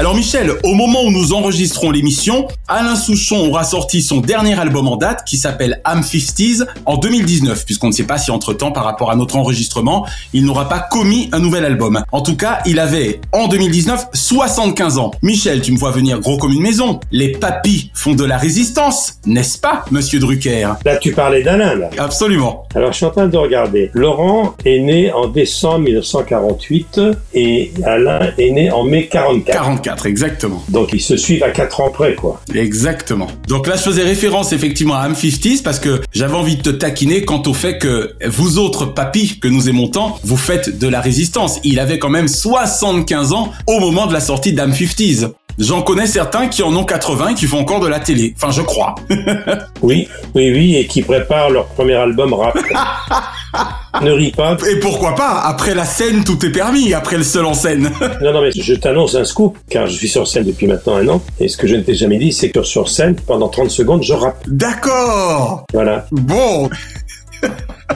[0.00, 4.88] Alors Michel, au moment où nous enregistrons l'émission, Alain Souchon aura sorti son dernier album
[4.88, 8.84] en date qui s'appelle Am 50s en 2019, puisqu'on ne sait pas si entre-temps, par
[8.84, 12.02] rapport à notre enregistrement, il n'aura pas commis un nouvel album.
[12.12, 15.10] En tout cas, il avait, en 2019, 75 ans.
[15.20, 16.98] Michel, tu me vois venir gros comme une maison.
[17.12, 20.66] Les papis font de la résistance, n'est-ce pas, monsieur Drucker?
[20.82, 21.90] Là, tu parlais d'Alain, là.
[21.98, 22.64] Absolument.
[22.74, 23.90] Alors, je suis en train de regarder.
[23.92, 27.00] Laurent est né en décembre 1948
[27.34, 29.52] et Alain est né en mai 44.
[29.52, 30.62] 44, exactement.
[30.68, 32.40] Donc, ils se suivent à 4 ans près, quoi.
[32.54, 33.28] Exactement.
[33.48, 36.70] Donc là, je faisais référence effectivement à Am 50s parce que j'avais envie de te
[36.70, 40.88] taquiner quant au fait que vous autres papis que nous aimons tant, vous faites de
[40.88, 41.60] la résistance.
[41.64, 45.30] Il avait quand même 75 ans au moment de la sortie d'Am 50s.
[45.60, 48.32] J'en connais certains qui en ont 80 et qui font encore de la télé.
[48.34, 48.94] Enfin, je crois.
[49.82, 52.56] oui, oui, oui, et qui préparent leur premier album rap.
[54.02, 54.56] ne ris pas.
[54.70, 55.42] Et pourquoi pas?
[55.44, 56.94] Après la scène, tout est permis.
[56.94, 57.92] Après le seul en scène.
[58.22, 61.06] non, non, mais je t'annonce un scoop, car je suis sur scène depuis maintenant un
[61.08, 61.22] an.
[61.38, 64.02] Et ce que je ne t'ai jamais dit, c'est que sur scène, pendant 30 secondes,
[64.02, 64.42] je rappe.
[64.48, 65.66] D'accord.
[65.74, 66.06] Voilà.
[66.10, 66.70] Bon.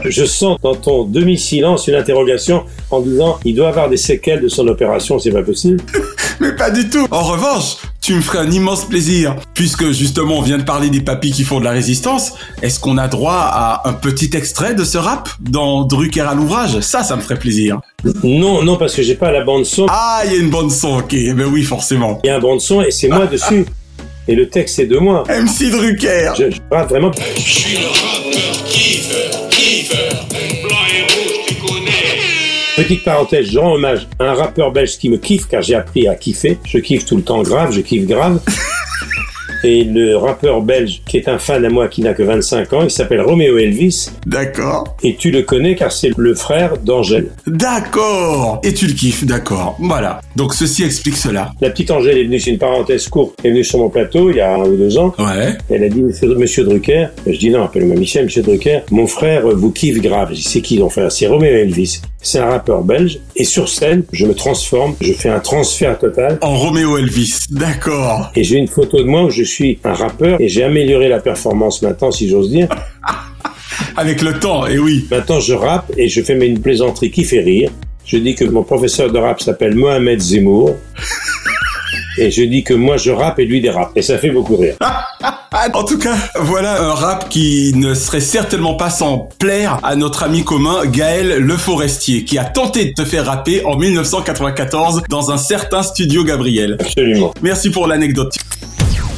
[0.05, 4.49] Je sens dans ton demi-silence une interrogation en disant il doit avoir des séquelles de
[4.49, 5.79] son opération, c'est pas possible.
[6.41, 7.07] Mais pas du tout.
[7.11, 9.37] En revanche, tu me ferais un immense plaisir.
[9.55, 12.99] Puisque justement on vient de parler des papis qui font de la résistance, est-ce qu'on
[12.99, 16.81] a droit à un petit extrait de ce rap dans Drucker à l'ouvrage?
[16.81, 17.81] Ça, ça me ferait plaisir.
[18.23, 19.87] Non, non, parce que j'ai pas la bande son.
[19.89, 21.15] Ah, il y a une bande son, ok.
[21.35, 22.21] Ben oui, forcément.
[22.25, 23.65] Il y a un bande son et c'est moi dessus.
[24.27, 25.25] Et le texte c'est de moi.
[25.29, 26.33] MC Drucker.
[26.39, 27.11] Je, je rappe vraiment.
[27.37, 28.25] Je suis le rappeur
[30.31, 30.64] connais.
[32.85, 36.07] Petite parenthèse, je rends hommage à un rappeur belge qui me kiffe car j'ai appris
[36.07, 36.59] à kiffer.
[36.67, 38.41] Je kiffe tout le temps grave, je kiffe grave.
[39.65, 42.83] Et le rappeur belge qui est un fan à moi qui n'a que 25 ans,
[42.83, 44.11] il s'appelle Romeo Elvis.
[44.27, 44.95] D'accord.
[45.03, 47.31] Et tu le connais car c'est le frère d'Angèle.
[47.47, 48.61] D'accord.
[48.63, 49.77] Et tu le kiffes, d'accord.
[49.81, 50.21] Voilà.
[50.37, 51.53] Donc ceci explique cela.
[51.63, 54.31] La petite Angèle est venue, c'est une parenthèse courte, elle est venue sur mon plateau
[54.31, 55.15] il y a un ou deux ans.
[55.19, 55.57] Ouais.
[55.71, 59.49] Elle a dit, monsieur, monsieur Drucker, je dis non, appelle-moi Michel, monsieur Drucker, mon frère
[59.49, 60.35] vous kiffe grave.
[60.35, 61.11] C'est qui ton frère?
[61.11, 62.03] C'est Romeo Elvis.
[62.21, 63.21] C'est un rappeur belge.
[63.37, 66.39] Et sur scène, je me transforme, je fais un transfert total.
[66.41, 68.33] En Romeo Elvis, d'accord.
[68.35, 69.54] Et j'ai une photo de moi où je suis
[69.85, 72.69] un rappeur et j'ai amélioré la performance maintenant, si j'ose dire.
[73.97, 75.07] Avec le temps, et oui.
[75.11, 77.71] Maintenant, je rappe et je fais une plaisanterie qui fait rire.
[78.05, 80.77] Je dis que mon professeur de rap s'appelle Mohamed Zemmour.
[82.17, 83.91] Et je dis que moi je rappe et lui dérape.
[83.97, 84.77] Et ça fait beaucoup rire.
[85.73, 90.25] En tout cas, voilà un rap qui ne serait certainement pas sans plaire à notre
[90.25, 95.31] ami commun Gaël Le Forestier, qui a tenté de te faire rapper en 1994 dans
[95.31, 96.77] un certain studio Gabriel.
[96.81, 97.33] Absolument.
[97.41, 98.37] Merci pour l'anecdote.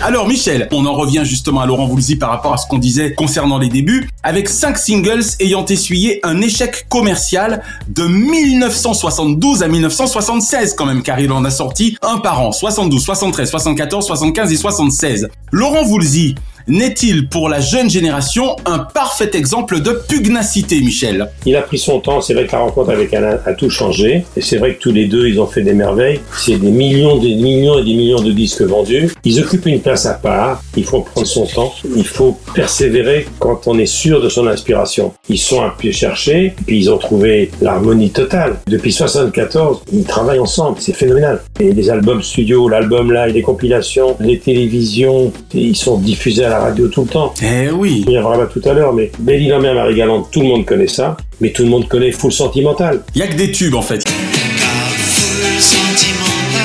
[0.03, 3.15] Alors Michel, on en revient justement à Laurent Voulzy par rapport à ce qu'on disait
[3.15, 10.75] concernant les débuts, avec cinq singles ayant essuyé un échec commercial de 1972 à 1976
[10.75, 14.57] quand même, car il en a sorti un par an, 72, 73, 74, 75 et
[14.57, 15.29] 76.
[15.51, 16.35] Laurent Voulzy,
[16.69, 21.31] n'est-il pour la jeune génération un parfait exemple de pugnacité, Michel?
[21.45, 24.25] Il a pris son temps, c'est vrai que la rencontre avec Alain a tout changé,
[24.37, 26.21] et c'est vrai que tous les deux, ils ont fait des merveilles.
[26.37, 29.13] C'est des millions, des millions et des millions de disques vendus.
[29.25, 33.67] Ils occupent une place à part, il faut prendre son temps, il faut persévérer quand
[33.67, 35.13] on est sûr de son inspiration.
[35.29, 38.57] Ils sont un pied chercher, puis ils ont trouvé l'harmonie totale.
[38.67, 41.43] Depuis 74, ils travaillent ensemble, c'est phénoménal.
[41.61, 46.56] Et les albums studio, l'album et les compilations, les télévisions, ils sont diffusés à la
[46.61, 47.33] radio tout le temps.
[47.43, 48.05] Eh oui.
[48.07, 50.65] Il y aura pas tout à l'heure, mais en mer, Marie Galante, tout le monde
[50.65, 53.03] connaît ça, mais tout le monde connaît Full Sentimental.
[53.15, 54.03] Il y a que des tubes en fait.
[54.07, 56.63] Full sentimental,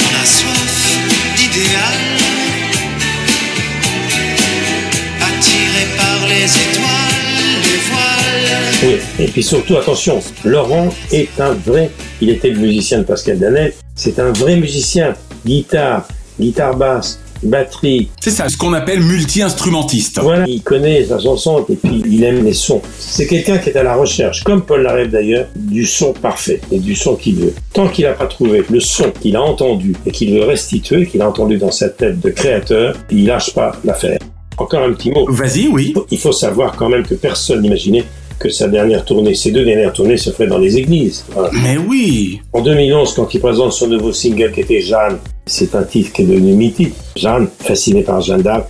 [0.00, 0.98] on a soif
[1.36, 1.96] d'idéal,
[5.20, 7.18] attiré par les étoiles,
[7.64, 8.98] les voiles.
[9.18, 9.24] Oui.
[9.24, 11.90] Et puis surtout, attention, Laurent est un vrai,
[12.20, 15.14] il était le musicien de Pascal Danet, c'est un vrai musicien.
[15.46, 16.06] Guitare,
[16.38, 18.08] guitare basse, batterie.
[18.20, 20.20] C'est ça, ce qu'on appelle multi-instrumentiste.
[20.22, 22.82] Voilà, il connaît sa chanson et puis il aime les sons.
[22.98, 26.78] C'est quelqu'un qui est à la recherche, comme Paul Larrêve d'ailleurs, du son parfait et
[26.78, 27.54] du son qu'il veut.
[27.72, 31.22] Tant qu'il n'a pas trouvé le son qu'il a entendu et qu'il veut restituer, qu'il
[31.22, 34.18] a entendu dans sa tête de créateur, il lâche pas l'affaire.
[34.56, 35.24] Encore un petit mot.
[35.30, 35.94] Vas-y, oui.
[36.10, 38.04] Il faut savoir quand même que personne n'imaginait
[38.38, 41.24] que sa dernière tournée, ses deux dernières tournées se feraient dans les églises.
[41.32, 41.50] Voilà.
[41.62, 42.40] Mais oui.
[42.52, 46.22] En 2011, quand il présente son nouveau single qui était Jeanne, c'est un titre qui
[46.22, 46.94] est devenu mythique.
[47.16, 48.68] Jeanne, fascinée par Jeanne d'Arc.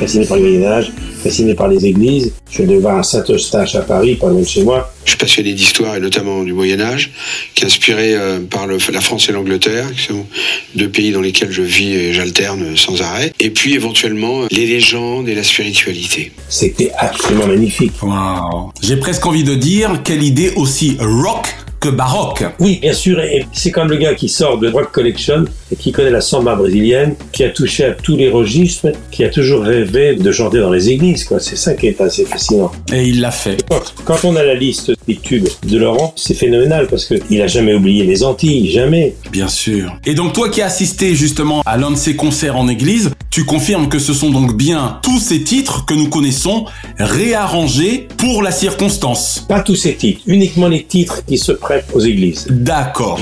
[0.00, 2.32] Fasciné par le Moyen-Âge, fasciné par les églises.
[2.50, 4.92] Je voir à Saint-Eustache à Paris, pas loin de chez moi.
[5.04, 7.10] Je suis passionné d'histoire et notamment du Moyen Âge,
[7.54, 10.26] qui est inspiré euh, par le, la France et l'Angleterre, qui sont
[10.74, 13.32] deux pays dans lesquels je vis et j'alterne sans arrêt.
[13.40, 16.32] Et puis éventuellement les légendes et la spiritualité.
[16.48, 17.92] C'était absolument magnifique.
[18.02, 18.72] Waouh.
[18.82, 21.46] J'ai presque envie de dire quelle idée aussi rock
[21.80, 22.44] que baroque.
[22.58, 25.92] Oui, bien sûr, et c'est comme le gars qui sort de Rock Collection et qui
[25.92, 30.14] connaît la samba brésilienne, qui a touché à tous les registres, qui a toujours rêvé
[30.14, 31.40] de chanter dans les églises, quoi.
[31.40, 32.70] C'est ça qui est assez fascinant.
[32.92, 33.64] Et il l'a fait.
[34.04, 37.46] Quand, on a la liste des tubes de Laurent, c'est phénoménal parce que il a
[37.46, 39.14] jamais oublié les Antilles, jamais.
[39.32, 39.96] Bien sûr.
[40.04, 43.44] Et donc toi qui as assisté justement à l'un de ces concerts en église, tu
[43.44, 46.66] confirmes que ce sont donc bien tous ces titres que nous connaissons
[46.98, 49.46] réarrangés pour la circonstance.
[49.48, 51.52] Pas tous ces titres, uniquement les titres qui se
[51.92, 52.46] aux églises.
[52.50, 53.18] D'accord.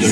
[0.00, 0.08] De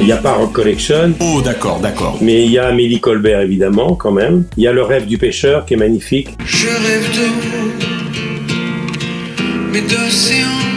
[0.00, 1.14] Il n'y a pas Rock Collection.
[1.20, 2.18] Oh d'accord, d'accord.
[2.20, 4.44] Mais il y a Amélie Colbert évidemment quand même.
[4.56, 6.28] Il y a Le rêve du pêcheur qui est magnifique.
[6.44, 7.32] Je rêve d'eau
[9.72, 10.73] Mais d'océan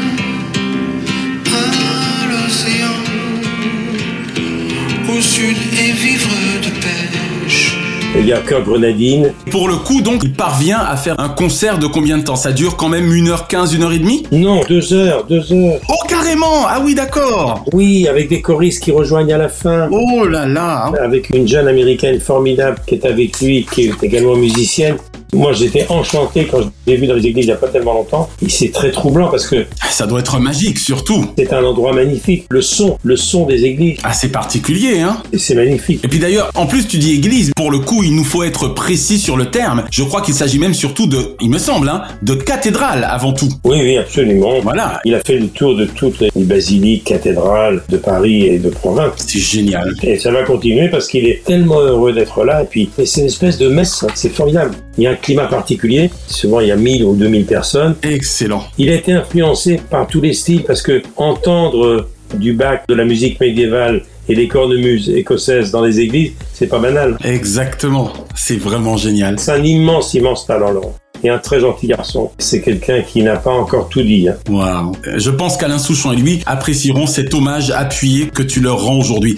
[5.38, 6.30] sud et vivre
[6.63, 7.78] de pêche
[8.17, 9.34] Il y a Cœur Grenadine.
[9.52, 12.36] Pour le coup donc, il parvient à faire un concert de combien de temps?
[12.36, 15.80] Ça dure quand même 1h15, 1h30 Non, deux heures, deux heures.
[15.89, 19.88] Oh carrément Ah oui d'accord Oui, avec des choristes qui rejoignent à la fin.
[19.91, 24.36] Oh là là Avec une jeune américaine formidable qui est avec lui, qui est également
[24.36, 24.95] musicienne.
[25.34, 27.94] Moi, j'étais enchanté quand je l'ai vu dans les églises il n'y a pas tellement
[27.94, 28.30] longtemps.
[28.42, 31.26] Et c'est très troublant parce que Ça doit être magique, surtout.
[31.38, 32.46] c'est un endroit magnifique.
[32.50, 36.04] Le son, le son des églises, Assez particulier, hein et c'est magnifique.
[36.04, 38.68] Et puis d'ailleurs, en plus tu dis église, pour le coup il nous faut être
[38.70, 39.84] précis sur le terme.
[39.92, 43.50] Je crois qu'il s'agit même surtout de, il me semble, hein, de cathédrale avant tout.
[43.63, 44.60] Oui, oui, absolument.
[44.62, 48.70] Voilà, Il a fait le tour de toutes les basiliques, cathédrales de Paris et de
[48.70, 49.13] province.
[49.18, 49.94] c'est génial.
[50.04, 52.63] Et ça va continuer parce qu'il est tellement heureux d'être là.
[52.63, 54.72] Et puis, et c'est une espèce de messe, hein, c'est formidable.
[54.98, 56.10] Il y a un climat particulier.
[56.28, 57.96] Souvent, il y a 1000 ou 2000 personnes.
[58.04, 58.64] Excellent.
[58.78, 62.94] Il a été influencé par tous les styles parce que entendre euh, du bac, de
[62.94, 67.18] la musique médiévale et des cornemuses écossaises dans les églises, c'est pas banal.
[67.24, 68.12] Exactement.
[68.36, 69.40] C'est vraiment génial.
[69.40, 70.96] C'est un immense, immense talent, Laurent.
[71.24, 72.30] Et un très gentil garçon.
[72.38, 74.28] C'est quelqu'un qui n'a pas encore tout dit.
[74.30, 74.36] hein.
[74.50, 74.92] Waouh.
[75.16, 79.36] Je pense qu'Alain Souchon et lui apprécieront cet hommage appuyé que tu leur rends aujourd'hui.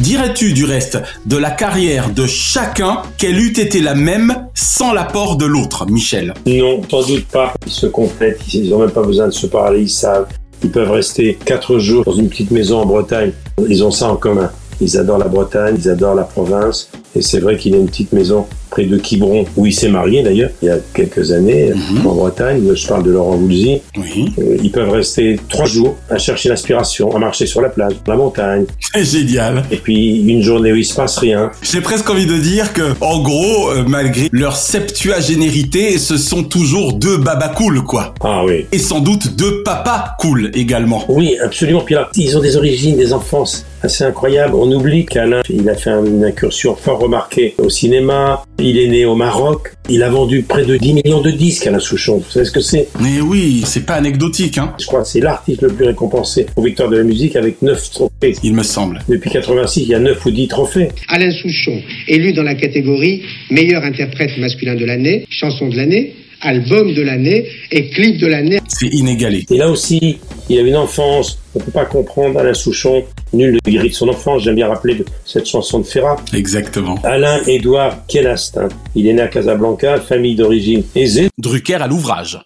[0.00, 5.36] Dirais-tu du reste de la carrière de chacun qu'elle eût été la même sans l'apport
[5.36, 6.34] de l'autre, Michel?
[6.46, 7.54] Non, sans doute pas.
[7.64, 10.26] Ils se complètent, ils n'ont même pas besoin de se parler, ils savent.
[10.64, 13.30] Ils peuvent rester quatre jours dans une petite maison en Bretagne.
[13.68, 14.50] Ils ont ça en commun.
[14.80, 16.90] Ils adorent la Bretagne, ils adorent la province.
[17.14, 20.24] Et c'est vrai qu'il a une petite maison près de Quiberon, où il s'est marié
[20.24, 21.72] d'ailleurs, il y a quelques années,
[22.04, 22.60] en Bretagne.
[22.74, 23.80] Je parle de Laurent Voulzy.
[23.96, 24.32] Oui.
[24.40, 28.16] Euh, Ils peuvent rester trois jours à chercher l'inspiration, à marcher sur la plage, la
[28.16, 28.64] montagne.
[28.92, 29.62] C'est génial.
[29.70, 31.52] Et puis une journée où il se passe rien.
[31.62, 36.94] J'ai presque envie de dire que, en gros, euh, malgré leur septuagénérité, ce sont toujours
[36.94, 38.14] deux babas cool, quoi.
[38.22, 38.66] Ah oui.
[38.72, 41.04] Et sans doute deux papas cool également.
[41.08, 41.80] Oui, absolument.
[41.82, 44.54] Puis là, ils ont des origines, des enfances assez incroyables.
[44.54, 48.42] On oublie qu'Alain, il a fait une incursion fort remarquée au cinéma.
[48.66, 49.74] Il est né au Maroc.
[49.90, 52.16] Il a vendu près de 10 millions de disques, Alain Souchon.
[52.24, 52.88] Vous savez ce que c'est?
[52.98, 54.72] Mais oui, c'est pas anecdotique, hein.
[54.80, 57.90] Je crois que c'est l'artiste le plus récompensé aux victoires de la musique avec 9
[57.90, 58.34] trophées.
[58.42, 59.00] Il me semble.
[59.06, 60.88] Depuis 86, il y a 9 ou 10 trophées.
[61.08, 66.14] Alain Souchon, élu dans la catégorie meilleur interprète masculin de l'année, chanson de l'année,
[66.44, 68.60] album de l'année et clip de l'année.
[68.68, 69.46] C'est inégalé.
[69.50, 71.38] Et là aussi, il a une enfance.
[71.54, 73.04] On ne peut pas comprendre Alain Souchon.
[73.32, 74.42] Nul ne guérit de son enfance.
[74.42, 76.16] J'aime bien rappeler cette chanson de Ferrat.
[76.32, 76.98] Exactement.
[77.02, 78.60] Alain Édouard Kelast.
[78.94, 81.28] Il est né à Casablanca, famille d'origine aisée.
[81.38, 82.38] Drucker à l'ouvrage.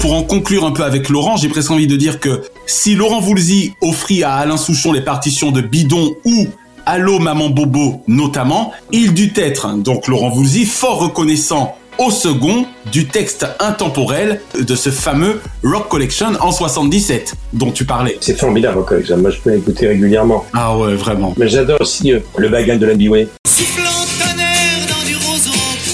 [0.00, 3.20] Pour en conclure un peu avec Laurent, j'ai presque envie de dire que si Laurent
[3.20, 6.46] Voulzy offrit à Alain Souchon les partitions de Bidon ou
[6.84, 13.06] Allô Maman Bobo notamment, il dut être, donc Laurent Voulzy, fort reconnaissant au second du
[13.06, 18.16] texte intemporel de ce fameux Rock Collection en 77 dont tu parlais.
[18.20, 19.16] C'est formidable, Rock Collection.
[19.18, 20.44] Moi, je peux l'écouter régulièrement.
[20.52, 21.34] Ah ouais, vraiment.
[21.36, 23.28] Mais j'adore aussi euh, le bagan de la Biway.
[23.46, 25.50] Sifflant tonnerre dans du roseau,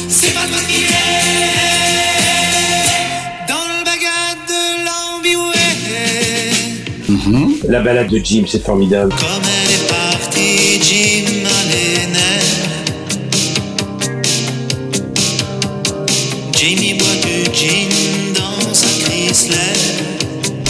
[0.09, 0.87] c'est pas toi qui es
[3.49, 4.63] dans le bagage de
[7.35, 7.69] l'ambiway.
[7.69, 9.13] La balade de Jim, c'est formidable.
[9.15, 11.27] Comme elle est partie, Jim
[11.61, 12.42] allait
[16.63, 17.89] Jamie boit du gin
[18.35, 19.57] dans sa Chrysler.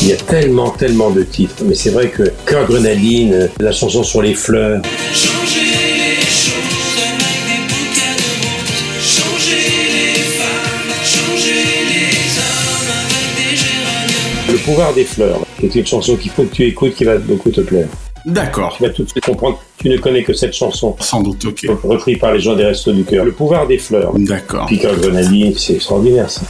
[0.00, 1.64] Il y a tellement, tellement de titres.
[1.66, 4.80] Mais c'est vrai que Cœur Grenadine, la chanson sur les fleurs,
[5.12, 9.18] Changer les choses avec des bouquets de roses.
[9.18, 14.50] Changer les femmes, changer les hommes avec des géraniums.
[14.50, 17.18] Le pouvoir des fleurs, qui est une chanson qu'il faut que tu écoutes, qui va
[17.18, 17.88] beaucoup te plaire.
[18.24, 18.74] D'accord.
[18.76, 19.60] Tu vas tout de suite comprendre.
[19.78, 20.96] Tu ne connais que cette chanson.
[21.00, 21.66] Sans doute, ok.
[21.82, 23.24] Repris par les gens des Restos du Cœur.
[23.24, 24.12] Le pouvoir des fleurs.
[24.16, 24.66] D'accord.
[24.66, 26.42] Puis Cœur Grenadine, c'est extraordinaire ça.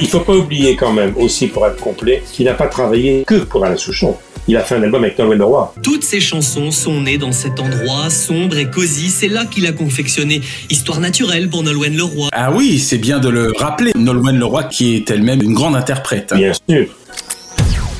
[0.00, 3.36] Il faut pas oublier quand même, aussi pour être complet, qu'il n'a pas travaillé que
[3.36, 4.16] pour Alain Souchon.
[4.46, 5.74] Il a fait un album avec Nolwenn Leroy.
[5.82, 9.08] Toutes ces chansons sont nées dans cet endroit sombre et cosy.
[9.08, 12.28] C'est là qu'il a confectionné Histoire naturelle pour Nolwenn Leroy.
[12.32, 13.92] Ah oui, c'est bien de le rappeler.
[13.96, 16.34] Nolwenn Leroy qui est elle-même une grande interprète.
[16.34, 16.86] Bien sûr.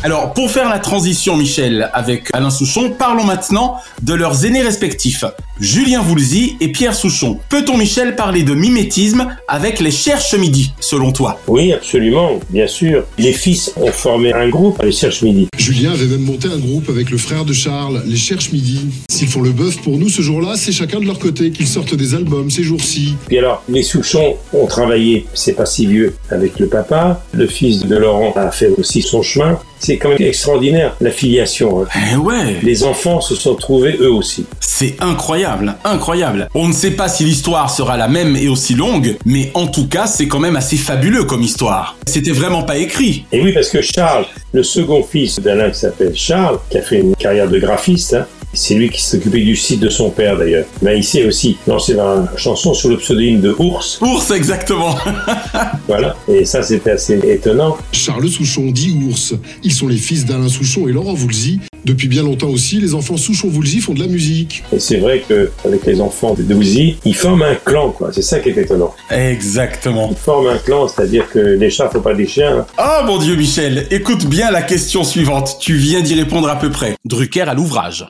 [0.03, 5.25] Alors, pour faire la transition, Michel, avec Alain Souchon, parlons maintenant de leurs aînés respectifs,
[5.61, 7.39] Julien Voulzy et Pierre Souchon.
[7.49, 11.39] Peut-on, Michel, parler de mimétisme avec les Cherches Midi, selon toi?
[11.47, 13.05] Oui, absolument, bien sûr.
[13.19, 15.47] Les fils ont formé un groupe, les Cherche Midi.
[15.57, 18.81] Julien avait même monté un groupe avec le frère de Charles, les Cherche Midi.
[19.09, 21.95] S'ils font le bœuf pour nous ce jour-là, c'est chacun de leur côté qu'ils sortent
[21.95, 23.15] des albums ces jours-ci.
[23.29, 27.23] Puis alors, les Souchons ont travaillé, c'est pas si vieux, avec le papa.
[27.33, 29.59] Le fils de Laurent a fait aussi son chemin.
[29.79, 31.83] C'est quand même extraordinaire, la filiation.
[31.83, 31.89] hein.
[32.13, 34.47] Eh ouais Les enfants se sont trouvés eux aussi.
[34.61, 35.44] C'est incroyable,
[35.85, 36.49] incroyable.
[36.55, 39.87] On ne sait pas si l'histoire sera la même et aussi longue, mais en tout
[39.89, 41.97] cas, c'est quand même assez fabuleux comme histoire.
[42.07, 43.25] C'était vraiment pas écrit.
[43.33, 47.01] Et oui, parce que Charles, le second fils d'Alain qui s'appelle Charles, qui a fait
[47.01, 50.67] une carrière de graphiste, hein, C'est lui qui s'occupait du site de son père d'ailleurs.
[50.81, 53.99] Mais il s'est aussi lancé dans la chanson sous le pseudonyme de Ours.
[54.01, 54.97] Ours, exactement.
[55.89, 56.15] voilà.
[56.29, 57.77] Et ça, c'était assez étonnant.
[57.93, 59.35] Charles Souchon dit Ours.
[59.63, 61.61] Ils sont les fils d'Alain Souchon et Laurent Voulzy.
[61.85, 64.65] Depuis bien longtemps aussi, les enfants Souchon-Voulzy font de la musique.
[64.73, 68.11] Et c'est vrai qu'avec les enfants de Voulzy, ils forment un clan, quoi.
[68.11, 68.95] C'est ça qui est étonnant.
[69.11, 70.09] Exactement.
[70.11, 72.65] Ils forment un clan, c'est-à-dire que les chats font pas des chiens.
[72.79, 75.59] Oh mon dieu, Michel, écoute bien la question suivante.
[75.61, 76.97] Tu viens d'y répondre à peu près.
[77.05, 78.07] Drucker à l'ouvrage.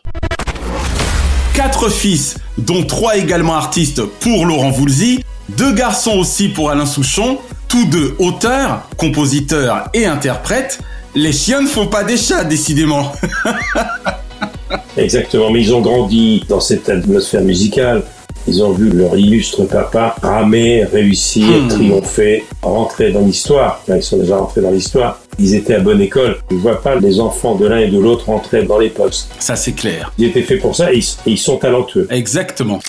[1.55, 5.25] Quatre fils, dont trois également artistes pour Laurent Voulzy,
[5.57, 10.79] deux garçons aussi pour Alain Souchon, tous deux auteurs, compositeurs et interprètes.
[11.15, 13.13] Les chiens ne font pas des chats, décidément.
[14.97, 18.03] Exactement, mais ils ont grandi dans cette atmosphère musicale.
[18.47, 21.69] Ils ont vu leur illustre papa ramer, réussir, Hmm.
[21.69, 23.81] triompher, rentrer dans l'histoire.
[23.89, 25.19] Ils sont déjà rentrés dans l'histoire.
[25.39, 26.37] Ils étaient à bonne école.
[26.51, 29.31] Je ne vois pas les enfants de l'un et de l'autre rentrer dans les postes.
[29.39, 30.13] Ça, c'est clair.
[30.19, 32.07] Ils étaient faits pour ça et ils, et ils sont talentueux.
[32.11, 32.81] Exactement.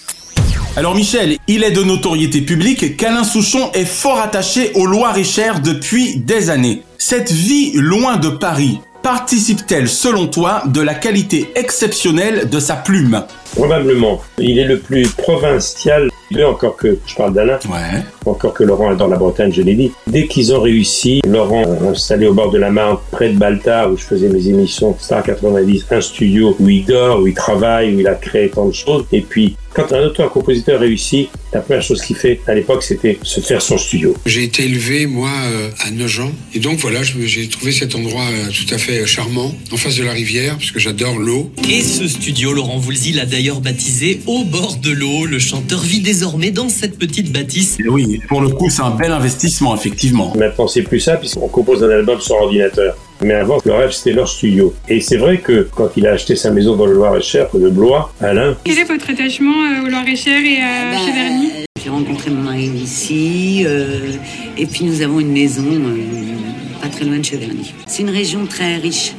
[0.77, 6.17] Alors Michel, il est de notoriété publique qu'Alain Souchon est fort attaché au Loir-et-Cher depuis
[6.17, 6.81] des années.
[6.97, 13.23] Cette vie loin de Paris participe-t-elle, selon toi, de la qualité exceptionnelle de sa plume?
[13.55, 14.21] Probablement.
[14.37, 16.09] Il est le plus provincial,
[16.45, 18.01] encore que je parle d'Alain, Ouais.
[18.25, 19.91] encore que Laurent est dans la Bretagne, je l'ai dit.
[20.07, 23.91] Dès qu'ils ont réussi, Laurent a installé au bord de la Marne, près de Baltar,
[23.91, 27.95] où je faisais mes émissions Star 90, un studio où il dort, où il travaille,
[27.95, 29.05] où il a créé tant de choses.
[29.13, 33.39] Et puis, quand un auteur-compositeur réussit, la première chose qu'il fait à l'époque, c'était se
[33.41, 34.13] faire son studio.
[34.25, 36.31] J'ai été élevé, moi, euh, à Nogent.
[36.53, 40.03] Et donc, voilà, j'ai trouvé cet endroit euh, tout à fait charmant, en face de
[40.03, 41.51] la rivière, puisque j'adore l'eau.
[41.69, 45.25] Et ce studio, Laurent Voulzy l'a d'ailleurs baptisé Au bord de l'eau.
[45.25, 47.77] Le chanteur vit désormais dans cette petite bâtisse.
[47.79, 50.33] Et oui, pour le coup, c'est un bel investissement, effectivement.
[50.35, 52.95] Maintenant, c'est plus ça, puisqu'on compose un album sur ordinateur.
[53.21, 54.73] Mais avant, le rêve, c'était leur studio.
[54.89, 57.69] Et c'est vrai que quand il a acheté sa maison dans le Loir-et-Cher, près de
[57.69, 61.49] Blois, Alain, Quel est votre attachement euh, au Loir-et-Cher et à Cheverny
[61.81, 64.11] J'ai rencontré mon mari ici, euh,
[64.57, 67.73] et puis nous avons une maison euh, pas très loin de Cheverny.
[67.87, 69.13] C'est une région très riche.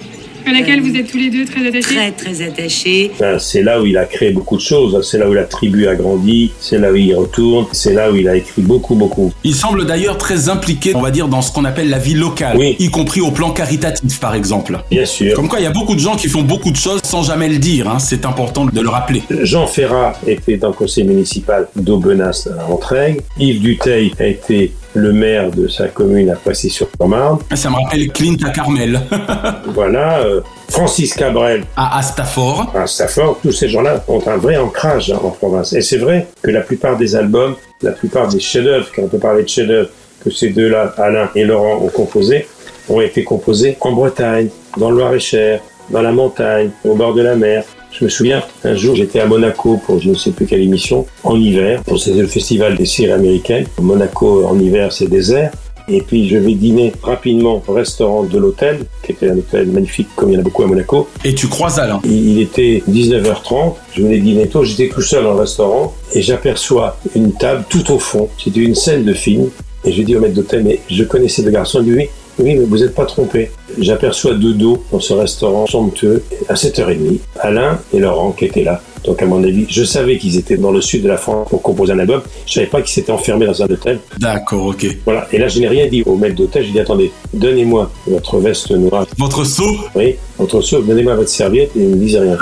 [0.47, 3.11] À laquelle Euh, vous êtes tous les deux très attachés Très, très attachée.
[3.19, 5.07] Ben, c'est là où il a créé beaucoup de choses.
[5.09, 6.53] C'est là où la tribu a grandi.
[6.61, 7.67] C'est là où il retourne.
[7.73, 9.33] C'est là où il a écrit beaucoup, beaucoup.
[9.45, 12.59] Il semble d'ailleurs très impliqué, on va dire, dans ce qu'on appelle la vie locale,
[12.79, 14.79] y compris au plan caritatif, par exemple.
[14.91, 15.35] Bien sûr.
[15.35, 17.49] Comme quoi, il y a beaucoup de gens qui font beaucoup de choses sans jamais
[17.49, 17.89] le dire.
[17.89, 17.99] hein.
[17.99, 19.23] C'est important de le rappeler.
[19.43, 23.21] Jean Ferrat était dans le conseil municipal d'Aubenas à Entraigues.
[23.39, 27.39] Yves Duteil a été le maire de sa commune à Poissy-sur-Marne.
[27.55, 28.99] Ça me rappelle Clint à Carmel.
[29.75, 30.21] voilà.
[30.21, 30.41] euh,
[30.71, 31.65] Francis Cabrel.
[31.77, 32.73] À, Stafford.
[32.75, 33.39] À Stafford.
[33.43, 35.73] Tous ces gens-là ont un vrai ancrage hein, en province.
[35.75, 39.19] Et c'est vrai que la plupart des albums, la plupart des chefs-d'œuvre, quand on peut
[39.19, 39.91] parler de chefs-d'œuvre,
[40.25, 42.49] que ces deux-là, Alain et Laurent, ont composé,
[42.89, 47.37] ont été composés en Bretagne, dans le Loir-et-Cher, dans la montagne, au bord de la
[47.37, 47.65] mer.
[47.99, 51.07] Je me souviens, un jour, j'étais à Monaco pour je ne sais plus quelle émission,
[51.25, 51.81] en hiver.
[51.97, 53.65] C'était le festival des séries américaines.
[53.81, 55.51] Monaco, en hiver, c'est désert.
[55.89, 60.09] Et puis, je vais dîner rapidement au restaurant de l'hôtel, qui était un hôtel magnifique,
[60.15, 61.09] comme il y en a beaucoup à Monaco.
[61.25, 62.01] Et tu croises Alain.
[62.05, 63.77] Il, il était 19h30.
[63.95, 64.63] Je venais dîner tôt.
[64.63, 65.95] J'étais tout seul dans le restaurant.
[66.13, 68.29] Et j'aperçois une table tout au fond.
[68.37, 69.49] C'était une scène de film.
[69.87, 71.81] Et je dis au maître d'hôtel, mais je connaissais le garçon.
[71.81, 73.51] Dit, oui, mais vous n'êtes pas trompé.
[73.79, 77.19] J'aperçois deux dos dans ce restaurant somptueux à 7h30.
[77.41, 78.81] Alain et Laurent qui étaient là.
[79.05, 81.63] Donc, à mon avis, je savais qu'ils étaient dans le sud de la France pour
[81.63, 82.23] composer un album.
[82.45, 84.01] Je savais pas qu'ils s'étaient enfermés dans un hôtel.
[84.19, 84.87] D'accord, ok.
[85.05, 85.29] Voilà.
[85.33, 86.63] Et là, je n'ai rien dit au maître d'hôtel.
[86.65, 89.07] Je lui ai dit, attendez, donnez-moi votre veste noire.
[89.17, 89.77] Votre seau?
[89.95, 90.83] Oui, votre seau.
[90.83, 91.71] Donnez-moi votre serviette.
[91.77, 92.37] Et il ne me disait rien.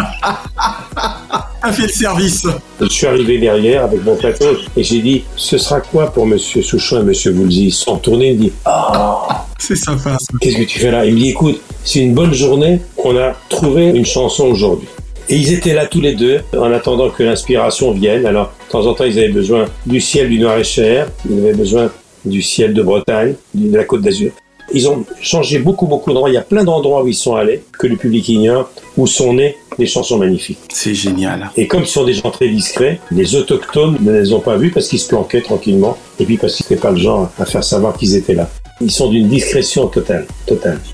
[1.65, 2.47] A fait le service.
[2.81, 6.61] Je suis arrivé derrière avec mon plateau et j'ai dit, ce sera quoi pour Monsieur
[6.63, 10.17] Souchon et Monsieur Voulzy Ils sont tournés, il me dit, ah, c'est sympa.
[10.41, 13.35] Qu'est-ce que tu fais là Il me dit, écoute, c'est une bonne journée, on a
[13.49, 14.89] trouvé une chanson aujourd'hui.
[15.29, 18.27] Et ils étaient là tous les deux, en attendant que l'inspiration vienne.
[18.27, 21.91] Alors, de temps en temps, ils avaient besoin du ciel du Noir-et-Cher, ils avaient besoin
[22.25, 24.33] du ciel de Bretagne, de la Côte d'Azur.
[24.73, 26.31] Ils ont changé beaucoup, beaucoup d'endroits.
[26.31, 29.35] Il y a plein d'endroits où ils sont allés, que le public ignore, où sont
[29.35, 30.59] nées des chansons magnifiques.
[30.73, 31.51] C'est génial.
[31.57, 34.71] Et comme ce sont des gens très discrets, les autochtones ne les ont pas vus
[34.71, 37.65] parce qu'ils se planquaient tranquillement, et puis parce qu'ils n'étaient pas le genre à faire
[37.65, 38.49] savoir qu'ils étaient là.
[38.85, 40.27] Ils sont d'une discrétion totale.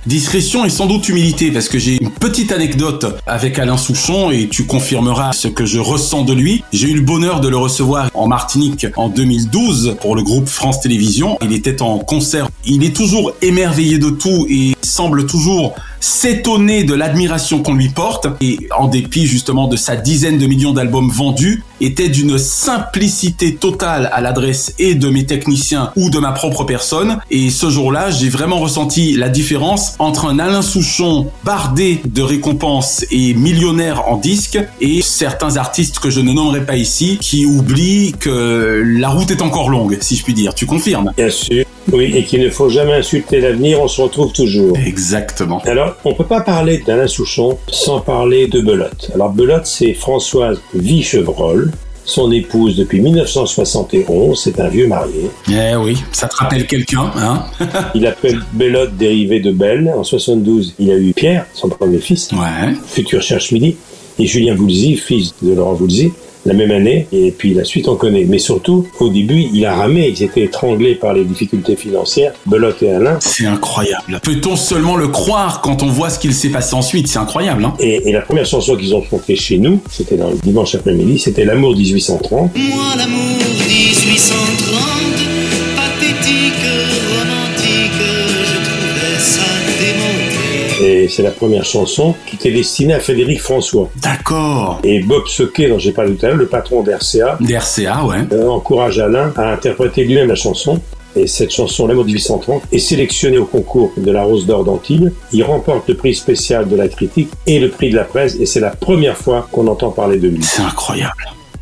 [0.06, 4.46] Discrétion et sans doute humilité, parce que j'ai une petite anecdote avec Alain Souchon et
[4.46, 6.62] tu confirmeras ce que je ressens de lui.
[6.72, 10.80] J'ai eu le bonheur de le recevoir en Martinique en 2012 pour le groupe France
[10.80, 11.36] Télévisions.
[11.42, 12.48] Il était en concert.
[12.64, 18.26] Il est toujours émerveillé de tout et semble toujours s'étonner de l'admiration qu'on lui porte
[18.40, 24.10] et en dépit justement de sa dizaine de millions d'albums vendus était d'une simplicité totale
[24.12, 28.28] à l'adresse et de mes techniciens ou de ma propre personne et ce jour-là j'ai
[28.28, 34.58] vraiment ressenti la différence entre un Alain Souchon bardé de récompenses et millionnaire en disques
[34.80, 39.42] et certains artistes que je ne nommerai pas ici qui oublient que la route est
[39.42, 40.54] encore longue, si je puis dire.
[40.54, 41.12] Tu confirmes?
[41.16, 41.64] Bien sûr.
[41.92, 44.76] Oui, et qu'il ne faut jamais insulter l'avenir, on se retrouve toujours.
[44.76, 45.60] Exactement.
[45.64, 49.10] Alors, on peut pas parler d'Alain Souchon sans parler de Belote.
[49.14, 51.72] Alors, Belote, c'est Françoise Vichevreul,
[52.04, 55.30] son épouse depuis 1971, c'est un vieux marié.
[55.48, 57.44] Eh oui, ça te rappelle quelqu'un, hein?
[57.94, 59.92] Il appelle Belote dérivé de Belle.
[59.96, 62.72] En 72, il a eu Pierre, son premier fils, Ouais.
[62.86, 63.76] futur cherche midi,
[64.18, 66.12] et Julien Voulzy, fils de Laurent Voulzy,
[66.46, 68.24] la même année, et puis la suite on connaît.
[68.24, 72.82] Mais surtout, au début, il a ramé, il s'était étranglé par les difficultés financières, Belote
[72.82, 73.18] et Alain.
[73.20, 74.20] C'est incroyable.
[74.22, 77.08] Peut-on seulement le croire quand on voit ce qu'il s'est passé ensuite?
[77.08, 80.30] C'est incroyable, hein Et, et la première chanson qu'ils ont chantée chez nous, c'était dans
[80.30, 82.56] le dimanche après-midi, c'était L'amour 1830.
[82.56, 83.38] Moi l'amour
[83.68, 85.29] 1830,
[91.00, 93.88] Et c'est la première chanson qui était destinée à Frédéric François.
[94.02, 94.80] D'accord.
[94.84, 98.18] Et Bob Soquet, dont j'ai parlé tout à l'heure, le patron d'RCA, DRCA, ouais.
[98.32, 100.78] euh, encourage Alain à interpréter lui-même la chanson.
[101.16, 105.10] Et cette chanson, L'amour 1830, est sélectionnée au concours de la Rose d'Or d'Antibes.
[105.32, 108.36] Il remporte le prix spécial de la critique et le prix de la presse.
[108.38, 110.42] Et c'est la première fois qu'on entend parler de lui.
[110.42, 111.14] C'est incroyable.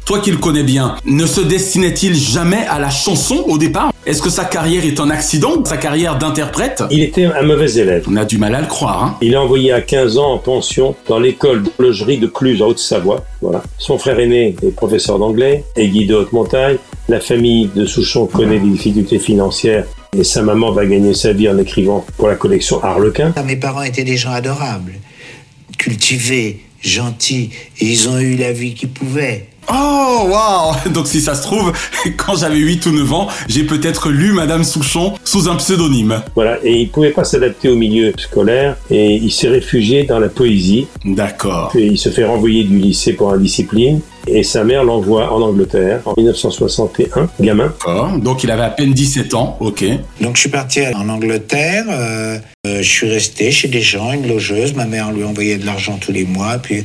[0.09, 3.93] Toi qui le connais bien, ne se destinait-il jamais à la chanson au départ?
[4.07, 6.83] Est-ce que sa carrière est un accident Sa carrière d'interprète?
[6.91, 8.07] Il était un mauvais élève.
[8.09, 10.39] On a du mal à le croire, hein Il est envoyé à 15 ans en
[10.39, 13.23] pension dans l'école d'horlogerie de Cluse, en Haute-Savoie.
[13.43, 13.63] Voilà.
[13.77, 16.79] Son frère aîné est professeur d'anglais et guide de haute montagne.
[17.11, 19.85] La famille de Souchon connaît des difficultés financières
[20.17, 23.35] et sa maman va gagner sa vie en écrivant pour la collection Harlequin.
[23.45, 24.95] Mes parents étaient des gens adorables,
[25.77, 29.49] cultivés, gentils, et ils ont eu la vie qu'ils pouvaient.
[29.71, 31.73] Oh, waouh Donc si ça se trouve,
[32.17, 36.23] quand j'avais 8 ou 9 ans, j'ai peut-être lu Madame Souchon sous un pseudonyme.
[36.35, 40.29] Voilà, et il pouvait pas s'adapter au milieu scolaire et il s'est réfugié dans la
[40.29, 40.87] poésie.
[41.05, 41.73] D'accord.
[41.75, 46.01] Et il se fait renvoyer du lycée pour indiscipline et sa mère l'envoie en Angleterre
[46.05, 47.65] en 1961, gamin.
[47.67, 48.19] D'accord.
[48.19, 49.85] Donc il avait à peine 17 ans, ok.
[50.21, 54.29] Donc je suis parti en Angleterre, euh, euh, je suis resté chez des gens, une
[54.29, 56.85] logeuse, ma mère lui envoyait de l'argent tous les mois, puis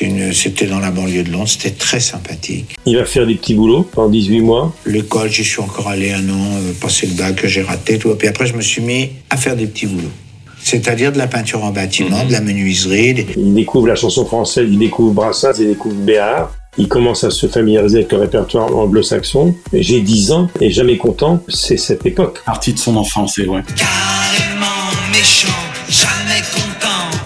[0.00, 2.76] une- c'était dans la banlieue de Londres, c'était très sympathique.
[2.84, 4.72] Il va faire des petits boulots pendant 18 mois.
[4.84, 8.14] L'école, j'y suis encore allé un an, euh, passer le bac que j'ai raté, tout.
[8.14, 10.10] Puis après, je me suis mis à faire des petits boulots.
[10.62, 13.14] C'est-à-dire de la peinture en bâtiment, de la menuiserie.
[13.14, 16.52] des- Il découvre la chanson française, il découvre Brassens, il découvre Béard.
[16.78, 19.54] Il commence à se familiariser avec le répertoire anglo-saxon.
[19.72, 22.42] J'ai 10 ans et jamais content, c'est cette époque.
[22.44, 23.62] Partie de son enfance, c'est vrai.
[23.74, 24.66] Carrément
[25.10, 25.48] méchant,
[25.88, 27.16] jamais content.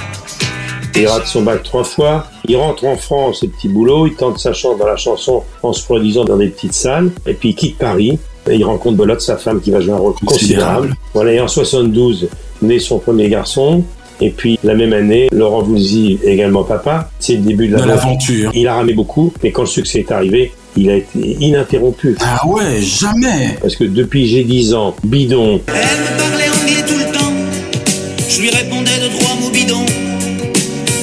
[0.94, 2.26] Il rate son bac trois fois.
[2.46, 4.06] Il rentre en France, ses petits boulots.
[4.06, 7.10] Il tente sa chance dans la chanson en se produisant dans des petites salles.
[7.26, 8.20] Et puis il quitte Paris.
[8.48, 10.94] Et il rencontre Belote, sa femme, qui va jouer un rôle considérable.
[11.12, 12.28] Voilà, et en 72,
[12.62, 13.84] naît son premier garçon.
[14.22, 17.10] Et puis, la même année, Laurent Voulzy, également papa.
[17.18, 18.50] C'est le début de l'aventure.
[18.54, 22.16] Il a ramé beaucoup, mais quand le succès est arrivé, il a été ininterrompu.
[22.20, 26.98] Ah ouais, jamais Parce que depuis j'ai 10 ans, bidon, Elle me parlait anglais tout
[26.98, 27.32] le temps.
[28.28, 29.86] Je lui répondais de trois mots bidons.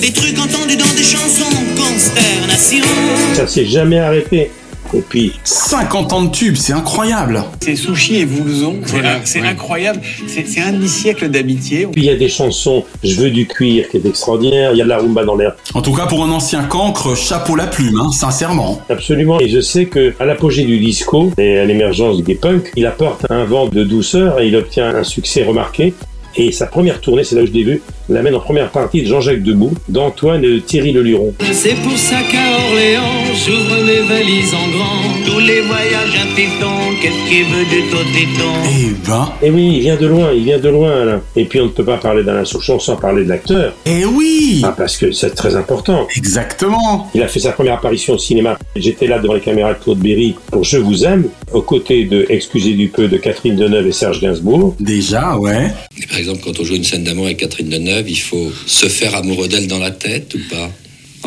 [0.01, 2.85] Des trucs entendus dans des chansons, consternation.
[3.33, 4.51] ça s'est jamais arrêté.
[4.93, 10.01] Et puis, 50 ans de tube, c'est incroyable C'est Sushi et Voulzon, c'est c'est incroyable,
[10.27, 11.87] c'est c'est un demi-siècle d'amitié.
[11.91, 14.71] puis il y a des chansons, Je veux du cuir, qui est extraordinaire.
[14.73, 15.55] Il y a de la rumba dans l'air.
[15.73, 18.81] En tout cas, pour un ancien cancre, chapeau la plume, hein, sincèrement.
[18.89, 19.39] Absolument.
[19.39, 23.29] Et je sais que à l'apogée du disco et à l'émergence des punks, il apporte
[23.29, 25.93] un vent de douceur et il obtient un succès remarqué.
[26.39, 29.07] Et sa première tournée, c'est là où je l'ai vu, l'amène en première partie de
[29.07, 31.33] Jean-Jacques Debout, d'Antoine et de Thierry Leluron.
[31.51, 35.25] C'est pour ça qu'à Orléans, j'ouvre mes valises en grand.
[35.25, 35.97] Tous les voyages
[36.35, 39.31] téton, qu'est-ce qu'il veut du taux téton Eh ben...
[39.41, 41.21] Et oui, il vient de loin, il vient de loin, Alain.
[41.35, 43.73] Et puis on ne peut pas parler d'Alain Souchon sans parler de l'acteur.
[43.85, 46.07] Eh oui Ah, parce que c'est très important.
[46.15, 48.57] Exactement Il a fait sa première apparition au cinéma.
[48.75, 52.25] J'étais là devant les caméras de Claude Berry pour Je vous aime, aux côtés de
[52.29, 54.75] Excusez du peu de Catherine Deneuve et Serge Gainsbourg.
[54.79, 55.67] Déjà, ouais.
[56.01, 58.87] Et par exemple, quand on joue une scène d'amour avec Catherine Deneuve, il faut se
[58.87, 60.69] faire amoureux d'elle dans la tête ou pas?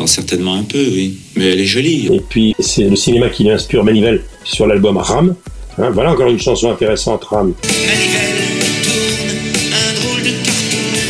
[0.07, 1.17] Certainement un peu, oui.
[1.35, 2.07] Mais elle est jolie.
[2.11, 5.35] Et puis c'est le cinéma qui l'inspire Manivelle sur l'album Ram.
[5.77, 7.53] Hein, voilà encore une chanson intéressante, Ram.
[7.63, 7.67] Un
[9.99, 11.01] drôle de cartoon.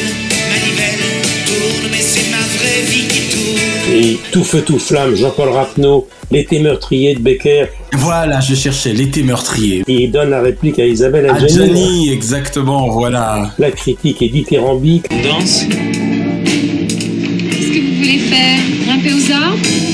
[0.52, 1.00] Manivelle
[1.46, 3.94] tourne, mais c'est ma vraie vie qui tourne.
[3.94, 7.66] Et Tout feu, tout flamme, Jean-Paul Rapneau, L'été meurtrier de Becker.
[7.94, 9.84] Voilà, je cherchais l'été meurtrier.
[9.88, 11.68] Et il donne la réplique à Isabelle À Adjani.
[11.68, 13.52] Johnny, exactement, voilà.
[13.60, 15.06] La critique est dithyrambique.
[15.24, 15.66] Danse
[17.50, 18.61] Qu'est-ce que vous voulez faire?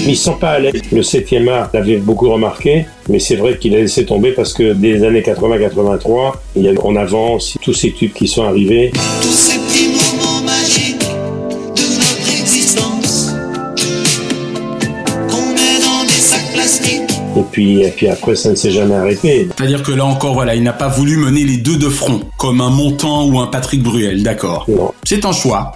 [0.07, 0.71] Mais ils sont pas à l'aise.
[0.89, 4.71] Le 7e art l'avait beaucoup remarqué, mais c'est vrai qu'il a laissé tomber parce que
[4.71, 8.93] des années 80-83, il y a eu en avance tous ces tubes qui sont arrivés.
[9.21, 13.33] Tous ces petits moments magiques de notre existence,
[15.29, 17.11] qu'on met dans des sacs plastiques.
[17.35, 19.49] Et puis, et puis après, ça ne s'est jamais arrêté.
[19.57, 22.61] C'est-à-dire que là encore, voilà, il n'a pas voulu mener les deux de front, comme
[22.61, 24.93] un Montant ou un Patrick Bruel, d'accord Non.
[25.03, 25.73] C'est un choix.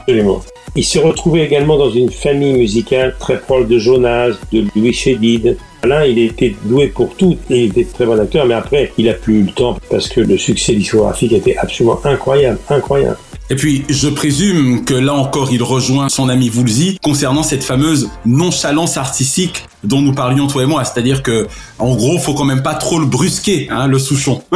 [0.73, 5.57] Il s'est retrouvé également dans une famille musicale très proche de Jonas, de Louis Chédid.
[5.83, 9.09] Alain, il était doué pour tout et il était très bon acteur, mais après, il
[9.09, 13.17] a plus eu le temps parce que le succès discographique était absolument incroyable, incroyable.
[13.51, 18.09] Et puis, je présume que là encore, il rejoint son ami Woolsey concernant cette fameuse
[18.25, 20.85] nonchalance artistique dont nous parlions toi et moi.
[20.85, 24.41] C'est-à-dire que, en gros, faut quand même pas trop le brusquer, hein, le Souchon.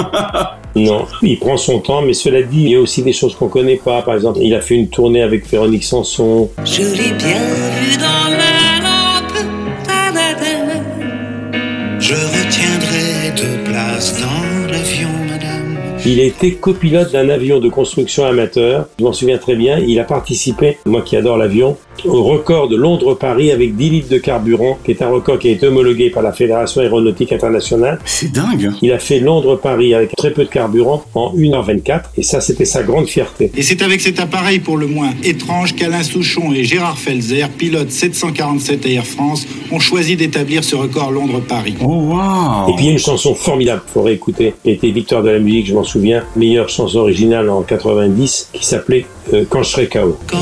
[0.77, 3.47] Non, il prend son temps, mais cela dit, il y a aussi des choses qu'on
[3.47, 4.01] connaît pas.
[4.01, 6.49] Par exemple, il a fait une tournée avec Véronique Sanson.
[6.65, 7.39] Je l'ai bien
[7.79, 8.24] vu dans
[16.07, 18.87] Il été copilote d'un avion de construction amateur.
[18.99, 19.79] Je m'en souviens très bien.
[19.79, 24.17] Il a participé, moi qui adore l'avion, au record de Londres-Paris avec 10 litres de
[24.17, 27.99] carburant, qui est un record qui a été homologué par la Fédération aéronautique internationale.
[28.05, 28.71] C'est dingue.
[28.81, 32.03] Il a fait Londres-Paris avec très peu de carburant en 1h24.
[32.17, 33.51] Et ça, c'était sa grande fierté.
[33.55, 37.91] Et c'est avec cet appareil pour le moins étrange qu'Alain Souchon et Gérard Felzer, pilotes
[37.91, 41.75] 747 Air France, ont choisi d'établir ce record Londres-Paris.
[41.81, 42.69] Oh, wow.
[42.69, 45.29] Et puis il y a une chanson formidable, faut réécouter, qui a été victoire de
[45.29, 49.69] la musique, je m'en souviens, meilleure chanson originale en 90, qui s'appelait euh, Quand je
[49.69, 50.17] serai KO.
[50.27, 50.37] Quand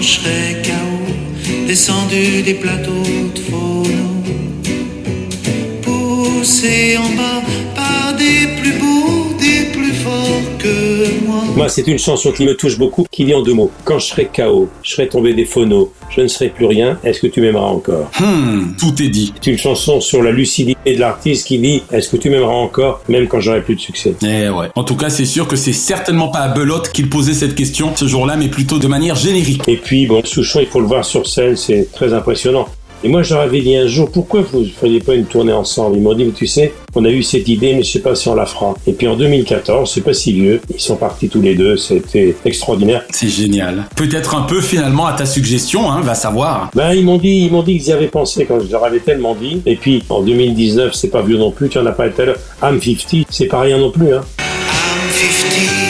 [0.00, 0.95] je serai KO,
[1.66, 4.22] descendu des plateaux de phono,
[5.82, 7.65] poussé en bas
[11.56, 11.68] moi.
[11.68, 13.70] C'est une chanson qui me touche beaucoup, qui dit en deux mots.
[13.84, 17.20] Quand je serai KO, je serai tombé des phonos, je ne serai plus rien, est-ce
[17.20, 18.10] que tu m'aimeras encore?
[18.20, 19.32] Hmm, tout est dit.
[19.40, 23.00] C'est une chanson sur la lucidité de l'artiste qui dit Est-ce que tu m'aimeras encore,
[23.08, 24.14] même quand j'aurai plus de succès?
[24.22, 24.68] Eh ouais.
[24.74, 27.94] En tout cas, c'est sûr que c'est certainement pas à Belote qu'il posait cette question
[27.94, 29.62] ce jour-là, mais plutôt de manière générique.
[29.68, 32.68] Et puis, bon, Souchon, il faut le voir sur scène, c'est très impressionnant.
[33.04, 35.52] Et moi, je leur avais dit un jour, pourquoi vous ne feriez pas une tournée
[35.52, 35.96] ensemble?
[35.96, 38.14] Ils m'ont dit, mais tu sais, on a eu cette idée, mais je sais pas
[38.14, 38.74] si on la fera.
[38.86, 42.34] Et puis en 2014, c'est pas si vieux, ils sont partis tous les deux, c'était
[42.44, 43.04] extraordinaire.
[43.10, 43.84] C'est génial.
[43.96, 46.70] Peut-être un peu finalement à ta suggestion, hein, va savoir.
[46.74, 49.00] Ben, ils m'ont dit, ils m'ont dit qu'ils y avaient pensé quand je leur avais
[49.00, 49.60] tellement dit.
[49.66, 52.24] Et puis, en 2019, c'est pas vieux non plus, tu en as parlé tout à
[52.24, 52.38] l'heure.
[52.62, 54.22] I'm 50, c'est pas rien non plus, hein.
[54.38, 55.85] I'm 50s.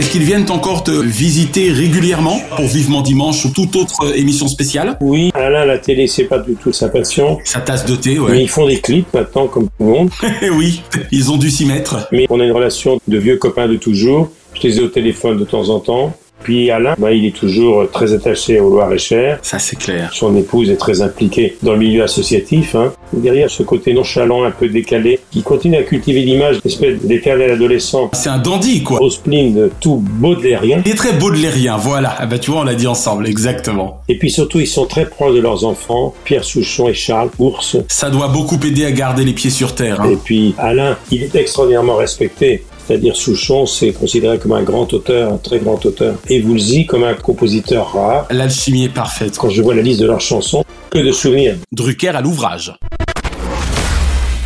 [0.00, 4.48] Est-ce qu'ils viennent encore te visiter régulièrement pour Vivement Dimanche ou toute autre euh, émission
[4.48, 4.96] spéciale?
[5.02, 7.36] Oui, Alain, la télé, c'est pas du tout sa passion.
[7.44, 8.42] Sa tasse de thé, Mais ouais.
[8.44, 10.10] ils font des clips maintenant, comme tout le monde.
[10.54, 10.80] oui,
[11.12, 12.08] ils ont dû s'y mettre.
[12.12, 14.30] Mais on a une relation de vieux copains de toujours.
[14.54, 16.16] Je les ai au téléphone de temps en temps.
[16.42, 19.38] Puis Alain, bah, il est toujours très attaché au Loir-et-Cher.
[19.42, 20.10] Ça, c'est clair.
[20.12, 22.74] Son épouse est très impliquée dans le milieu associatif.
[22.74, 22.92] Hein.
[23.12, 27.44] Derrière ce côté nonchalant, un peu décalé, qui continue à cultiver l'image d'espèce de décalé
[27.50, 28.10] adolescent.
[28.14, 29.00] C'est un dandy, quoi.
[29.02, 30.82] Au spleen de tout baudelairien.
[30.86, 32.14] Il est très baudelairien, voilà.
[32.18, 34.00] Ah bah, tu vois, on l'a dit ensemble, exactement.
[34.08, 37.76] Et puis surtout, ils sont très proches de leurs enfants, Pierre Souchon et Charles Ours.
[37.88, 40.00] Ça doit beaucoup aider à garder les pieds sur terre.
[40.00, 40.10] hein.
[40.10, 42.62] Et puis Alain, il est extraordinairement respecté.
[42.90, 46.16] C'est-à-dire Souchon, c'est considéré comme un grand auteur, un très grand auteur.
[46.28, 48.26] Et Woolsey comme un compositeur rare.
[48.32, 49.38] L'alchimie est parfaite.
[49.38, 51.54] Quand je vois la liste de leurs chansons, que de souvenirs.
[51.70, 52.72] Drucker à l'ouvrage.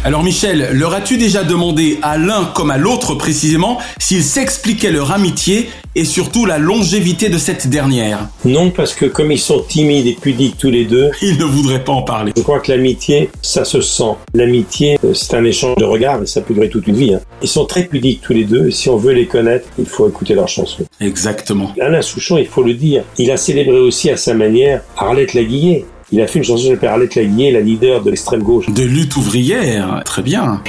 [0.05, 5.13] Alors Michel, leur as-tu déjà demandé à l'un comme à l'autre précisément s'ils s'expliquaient leur
[5.13, 10.07] amitié et surtout la longévité de cette dernière Non, parce que comme ils sont timides
[10.07, 12.33] et pudiques tous les deux, Ils ne voudraient pas en parler.
[12.37, 14.15] je crois que l'amitié, ça se sent.
[14.35, 17.15] L'amitié, euh, c'est un échange de regards et ça peut durer toute une vie.
[17.15, 17.21] hein.
[17.43, 20.09] Ils sont très pudiques tous les deux et si on veut les connaître, il faut
[20.09, 20.85] écouter leurs chansons.
[21.01, 21.73] Exactement.
[21.81, 25.85] Alain Souchon, il faut le dire, il a célébré aussi à sa manière Arlette Laguillet.
[26.13, 28.67] Il a fait une chanson qui s'appelle Arlette Laguillet, la leader de l'extrême gauche.
[28.69, 30.61] De lutte ouvrière, très bien.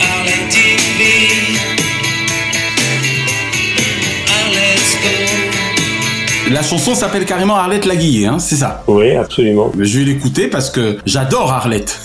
[6.51, 9.71] La chanson s'appelle carrément Arlette Laguillet, hein, c'est ça Oui, absolument.
[9.75, 11.99] Mais je vais l'écouter parce que j'adore Arlette.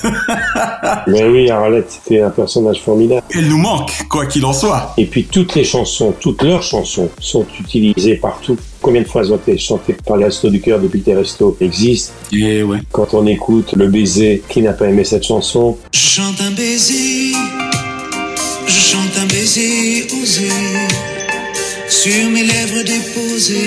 [1.07, 3.23] Mais oui, Arlette, c'était un personnage formidable.
[3.35, 4.95] Elle nous manque, quoi qu'il en soit.
[4.97, 8.57] Et puis toutes les chansons, toutes leurs chansons sont utilisées partout.
[8.81, 11.17] Combien de fois elles ont été chantées par les Restos du Cœur depuis que les
[11.17, 12.15] Restos existent?
[12.33, 12.79] Et ouais.
[12.93, 15.77] Quand on écoute Le Baiser, qui n'a pas aimé cette chanson?
[15.93, 17.33] Je chante un baiser.
[18.67, 20.49] Je chante un baiser osé.
[21.91, 23.67] Sur mes lèvres déposées.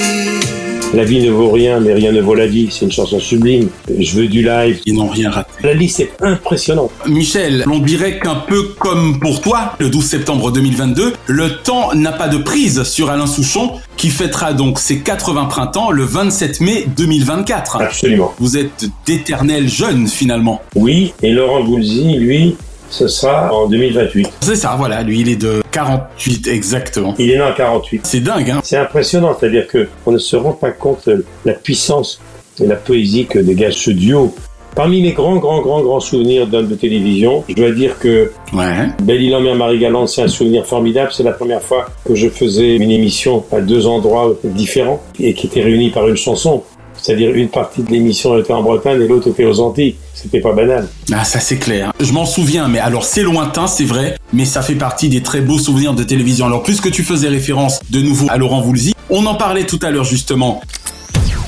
[0.93, 2.69] La vie ne vaut rien, mais rien ne vaut la vie.
[2.71, 3.67] C'est une chanson sublime.
[3.99, 4.79] Je veux du live.
[4.85, 5.51] Ils n'ont rien raté.
[5.61, 6.91] La liste est impressionnante.
[7.05, 12.13] Michel, on dirait qu'un peu comme pour toi, le 12 septembre 2022, le temps n'a
[12.13, 16.85] pas de prise sur Alain Souchon, qui fêtera donc ses 80 printemps le 27 mai
[16.95, 17.81] 2024.
[17.81, 18.33] Absolument.
[18.39, 20.61] Vous êtes d'éternels jeunes finalement.
[20.75, 22.55] Oui, et Laurent Boulzy, lui,
[22.93, 24.29] ce sera en 2028.
[24.41, 27.15] C'est ça, voilà, lui il est de 48 exactement.
[27.17, 28.01] Il est né en 48.
[28.03, 31.53] C'est dingue, hein C'est impressionnant, c'est-à-dire que on ne se rend pas compte de la
[31.53, 32.21] puissance
[32.61, 34.35] et la poésie que dégage ce duo.
[34.75, 38.89] Parmi mes grands, grands, grands, grands souvenirs d'homme de télévision, je dois dire que ouais.
[39.03, 41.11] Belle-Île en mer Marie-Galante, c'est un souvenir formidable.
[41.13, 45.47] C'est la première fois que je faisais une émission à deux endroits différents et qui
[45.47, 46.63] était réunie par une chanson.
[47.03, 49.95] C'est-à-dire une partie de l'émission était en Bretagne et l'autre était aux Antilles.
[50.13, 50.87] C'était pas banal.
[51.11, 51.91] Ah, ça c'est clair.
[51.99, 55.41] Je m'en souviens, mais alors c'est lointain, c'est vrai, mais ça fait partie des très
[55.41, 56.45] beaux souvenirs de télévision.
[56.45, 59.91] Alors puisque tu faisais référence de nouveau à Laurent Voulzy, on en parlait tout à
[59.91, 60.61] l'heure justement.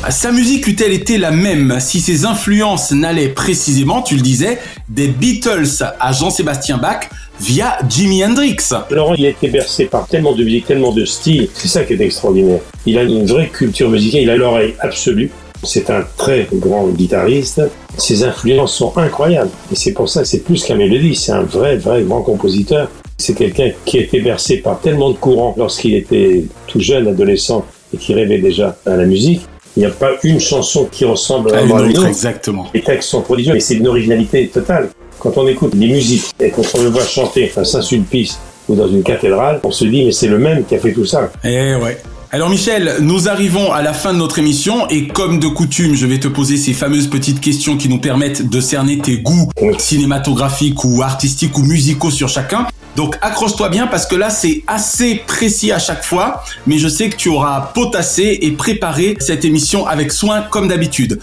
[0.09, 5.07] Sa musique eût-elle été la même si ses influences n'allaient précisément, tu le disais, des
[5.07, 8.57] Beatles à Jean-Sébastien Bach via Jimi Hendrix?
[8.91, 11.47] Laurent, il a été bercé par tellement de musique, tellement de styles.
[11.53, 12.59] C'est ça qui est extraordinaire.
[12.85, 15.31] Il a une vraie culture musicale, il a l'oreille absolue.
[15.65, 17.61] C'est un très grand guitariste.
[17.97, 19.51] Ses influences sont incroyables.
[19.71, 21.15] Et c'est pour ça que c'est plus qu'un mélodie.
[21.15, 22.89] C'est un vrai, vrai grand compositeur.
[23.17, 27.65] C'est quelqu'un qui a été bercé par tellement de courants lorsqu'il était tout jeune, adolescent,
[27.93, 29.41] et qui rêvait déjà à la musique.
[29.77, 32.05] Il n'y a pas une chanson qui ressemble à une à autre.
[32.05, 32.67] Exactement.
[32.73, 34.89] Les textes sont prodigieux, mais c'est une originalité totale.
[35.19, 38.37] Quand on écoute les musiques et quand on le voit chanter à Saint-Sulpice
[38.69, 41.05] ou dans une cathédrale, on se dit mais c'est le même qui a fait tout
[41.05, 41.31] ça.
[41.43, 41.97] Eh ouais.
[42.35, 46.05] Alors Michel, nous arrivons à la fin de notre émission et comme de coutume, je
[46.05, 50.83] vais te poser ces fameuses petites questions qui nous permettent de cerner tes goûts cinématographiques
[50.83, 52.67] ou artistiques ou musicaux sur chacun.
[52.97, 57.07] Donc accroche-toi bien parce que là c'est assez précis à chaque fois, mais je sais
[57.07, 61.21] que tu auras potassé et préparé cette émission avec soin comme d'habitude.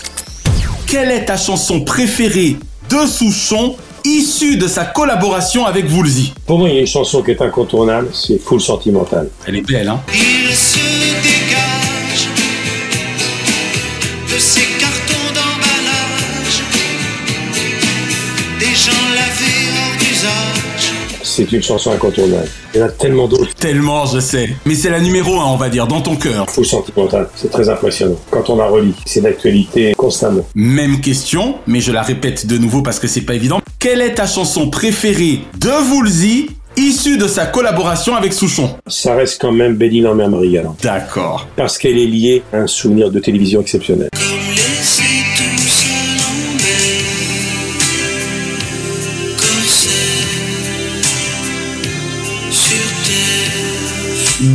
[0.86, 2.56] Quelle est ta chanson préférée
[2.88, 7.22] de Souchon issue de sa collaboration avec Woolsey Pour moi, il y a une chanson
[7.22, 9.28] qui est incontournable, c'est Full Sentimental.
[9.46, 11.61] Elle est belle, hein Il se dégage
[21.34, 22.46] C'est une chanson incontournable.
[22.74, 23.54] Il y en a tellement d'autres.
[23.54, 24.50] Tellement, je sais.
[24.66, 26.44] Mais c'est la numéro un, on va dire, dans ton cœur.
[26.50, 28.16] Full Sentimental, c'est très impressionnant.
[28.30, 30.46] Quand on la relit, c'est d'actualité constamment.
[30.54, 33.62] Même question, mais je la répète de nouveau parce que c'est pas évident.
[33.78, 38.68] Quelle est ta chanson préférée de Woolsey issue de sa collaboration avec Souchon?
[38.86, 40.28] Ça reste quand même Béline en mer.
[40.82, 41.48] D'accord.
[41.56, 44.10] Parce qu'elle est liée à un souvenir de télévision exceptionnel.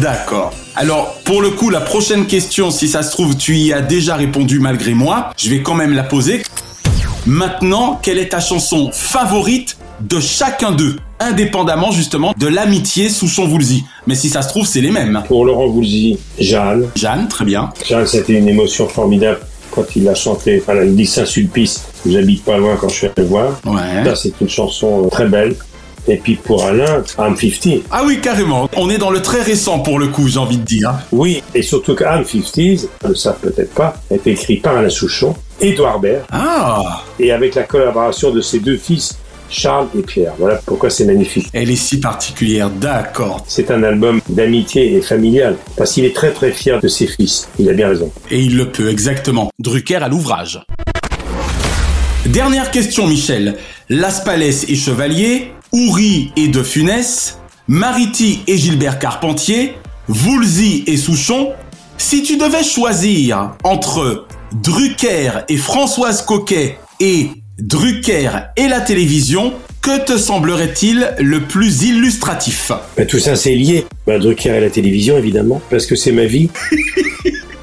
[0.01, 0.53] D'accord.
[0.75, 4.15] Alors, pour le coup, la prochaine question, si ça se trouve, tu y as déjà
[4.15, 5.31] répondu malgré moi.
[5.37, 6.43] Je vais quand même la poser.
[7.25, 13.83] Maintenant, quelle est ta chanson favorite de chacun d'eux Indépendamment justement de l'amitié Souchon-Woolsey.
[14.05, 15.23] Mais si ça se trouve, c'est les mêmes.
[15.27, 16.89] Pour Laurent Woolsey, Jeanne.
[16.95, 17.71] Jeanne, très bien.
[17.83, 19.39] Jeanne, c'était une émotion formidable
[19.71, 21.85] quand il a chanté à la dit Saint-Sulpice.
[22.07, 23.59] J'habite pas loin quand je suis allé le voir.
[23.65, 24.03] Ouais.
[24.05, 25.55] Ça, c'est une chanson très belle.
[26.07, 27.83] Et puis pour Alain, I'm 50.
[27.91, 28.69] Ah oui, carrément.
[28.77, 30.93] On est dans le très récent pour le coup, j'ai envie de dire.
[31.11, 34.77] Oui, et surtout que I'm 50s, ne le savent peut-être pas, a été écrit par
[34.77, 39.17] Alain Souchon, Édouard Baird, Ah et avec la collaboration de ses deux fils,
[39.49, 40.33] Charles et Pierre.
[40.39, 41.47] Voilà pourquoi c'est magnifique.
[41.53, 43.43] Elle est si particulière, d'accord.
[43.47, 47.49] C'est un album d'amitié et familial, parce qu'il est très très fier de ses fils.
[47.59, 48.11] Il a bien raison.
[48.31, 49.51] Et il le peut, exactement.
[49.59, 50.61] Drucker à l'ouvrage.
[52.25, 53.55] Dernière question, Michel.
[53.89, 59.73] Las Palais et Chevalier, Houry et De Funès, Mariti et Gilbert Carpentier,
[60.07, 61.51] Woolsey et Souchon.
[61.97, 70.05] Si tu devais choisir entre Drucker et Françoise Coquet et Drucker et la télévision, que
[70.05, 72.71] te semblerait-il le plus illustratif?
[72.95, 73.85] Ben, tout ça, c'est lié.
[74.05, 76.49] Ben, Drucker et la télévision, évidemment, parce que c'est ma vie.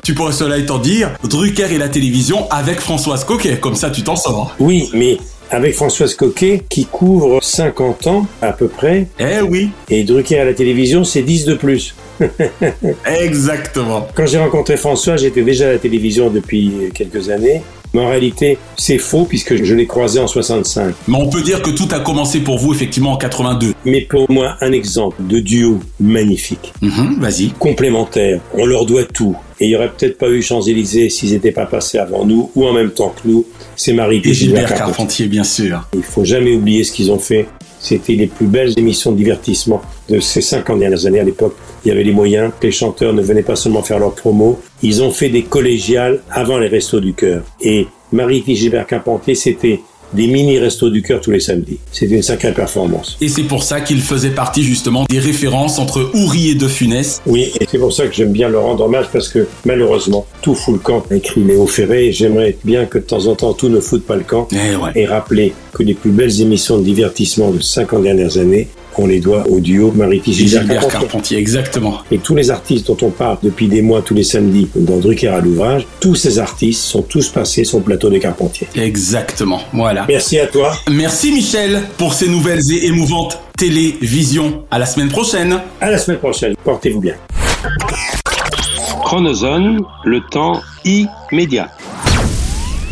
[0.04, 4.02] Tu pourrais cela étant dire Drucker et la télévision avec Françoise Coquet, comme ça tu
[4.02, 4.54] t'en sors.
[4.60, 5.16] Oui, mais
[5.50, 9.06] avec Françoise Coquet, qui couvre 50 ans à peu près.
[9.18, 9.70] Eh oui.
[9.88, 11.94] Et Drucker à la télévision, c'est 10 de plus.
[13.20, 14.06] Exactement.
[14.14, 17.62] Quand j'ai rencontré François, j'étais déjà à la télévision depuis quelques années.
[17.92, 20.94] Mais en réalité, c'est faux puisque je l'ai croisé en 65.
[21.06, 23.72] Mais on peut dire que tout a commencé pour vous effectivement en 82.
[23.84, 26.72] Mais pour moi, un exemple de duo magnifique.
[26.82, 27.50] Mhm, Vas-y.
[27.50, 28.40] Complémentaire.
[28.54, 29.36] On leur doit tout.
[29.60, 32.66] Et il n'y aurait peut-être pas eu Champs-Élysées s'ils n'étaient pas passés avant nous ou
[32.66, 33.46] en même temps que nous.
[33.76, 35.88] C'est Marie Et Gilbert Carpentier, bien sûr.
[35.94, 37.46] Il faut jamais oublier ce qu'ils ont fait.
[37.84, 41.54] C'était les plus belles émissions de divertissement de ces 50 dernières années à l'époque.
[41.84, 42.50] Il y avait les moyens.
[42.62, 44.58] Les chanteurs ne venaient pas seulement faire leur promo.
[44.82, 47.42] Ils ont fait des collégiales avant les Restos du Cœur.
[47.60, 49.80] Et Marie et Gilbert Carpentier, c'était
[50.12, 51.78] des mini restos du cœur tous les samedis.
[51.90, 53.16] C'était une sacrée performance.
[53.20, 57.20] Et c'est pour ça qu'il faisait partie justement des références entre Houry et De Funès.
[57.26, 60.54] Oui, et c'est pour ça que j'aime bien leur rendre hommage parce que malheureusement, tout
[60.54, 62.06] fout le camp, a écrit Léo Ferré.
[62.06, 64.76] et J'aimerais bien que de temps en temps tout ne foute pas le camp Eh
[64.76, 64.90] ouais.
[64.94, 69.20] et rappeler que les plus belles émissions de divertissement de 50 dernières années, on les
[69.20, 71.98] doit au duo Maritis Et Gilbert Carpentier, exactement.
[72.10, 75.28] Et tous les artistes dont on parle depuis des mois, tous les samedis, dans Drucker
[75.28, 78.68] à l'ouvrage, tous ces artistes sont tous passés sur le plateau de Carpentier.
[78.76, 80.04] Exactement, voilà.
[80.08, 80.74] Merci à toi.
[80.90, 84.64] Merci Michel pour ces nouvelles et émouvantes télévisions.
[84.70, 85.58] À la semaine prochaine.
[85.80, 86.54] À la semaine prochaine.
[86.62, 87.14] Portez-vous bien.
[89.02, 91.70] Chronozone, le temps immédiat.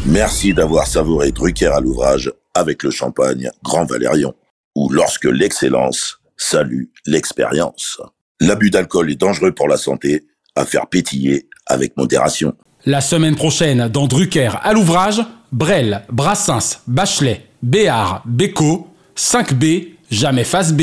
[0.04, 4.34] Merci d'avoir savouré Drucker à l'ouvrage avec le champagne Grand Valérion,
[4.74, 8.00] ou lorsque l'excellence salue l'expérience.
[8.40, 10.24] L'abus d'alcool est dangereux pour la santé,
[10.56, 12.54] à faire pétiller avec modération.
[12.84, 15.22] La semaine prochaine, dans Drucker à l'ouvrage,
[15.52, 20.82] Brel, Brassens, Bachelet, Béard, Béco, 5B, jamais face B.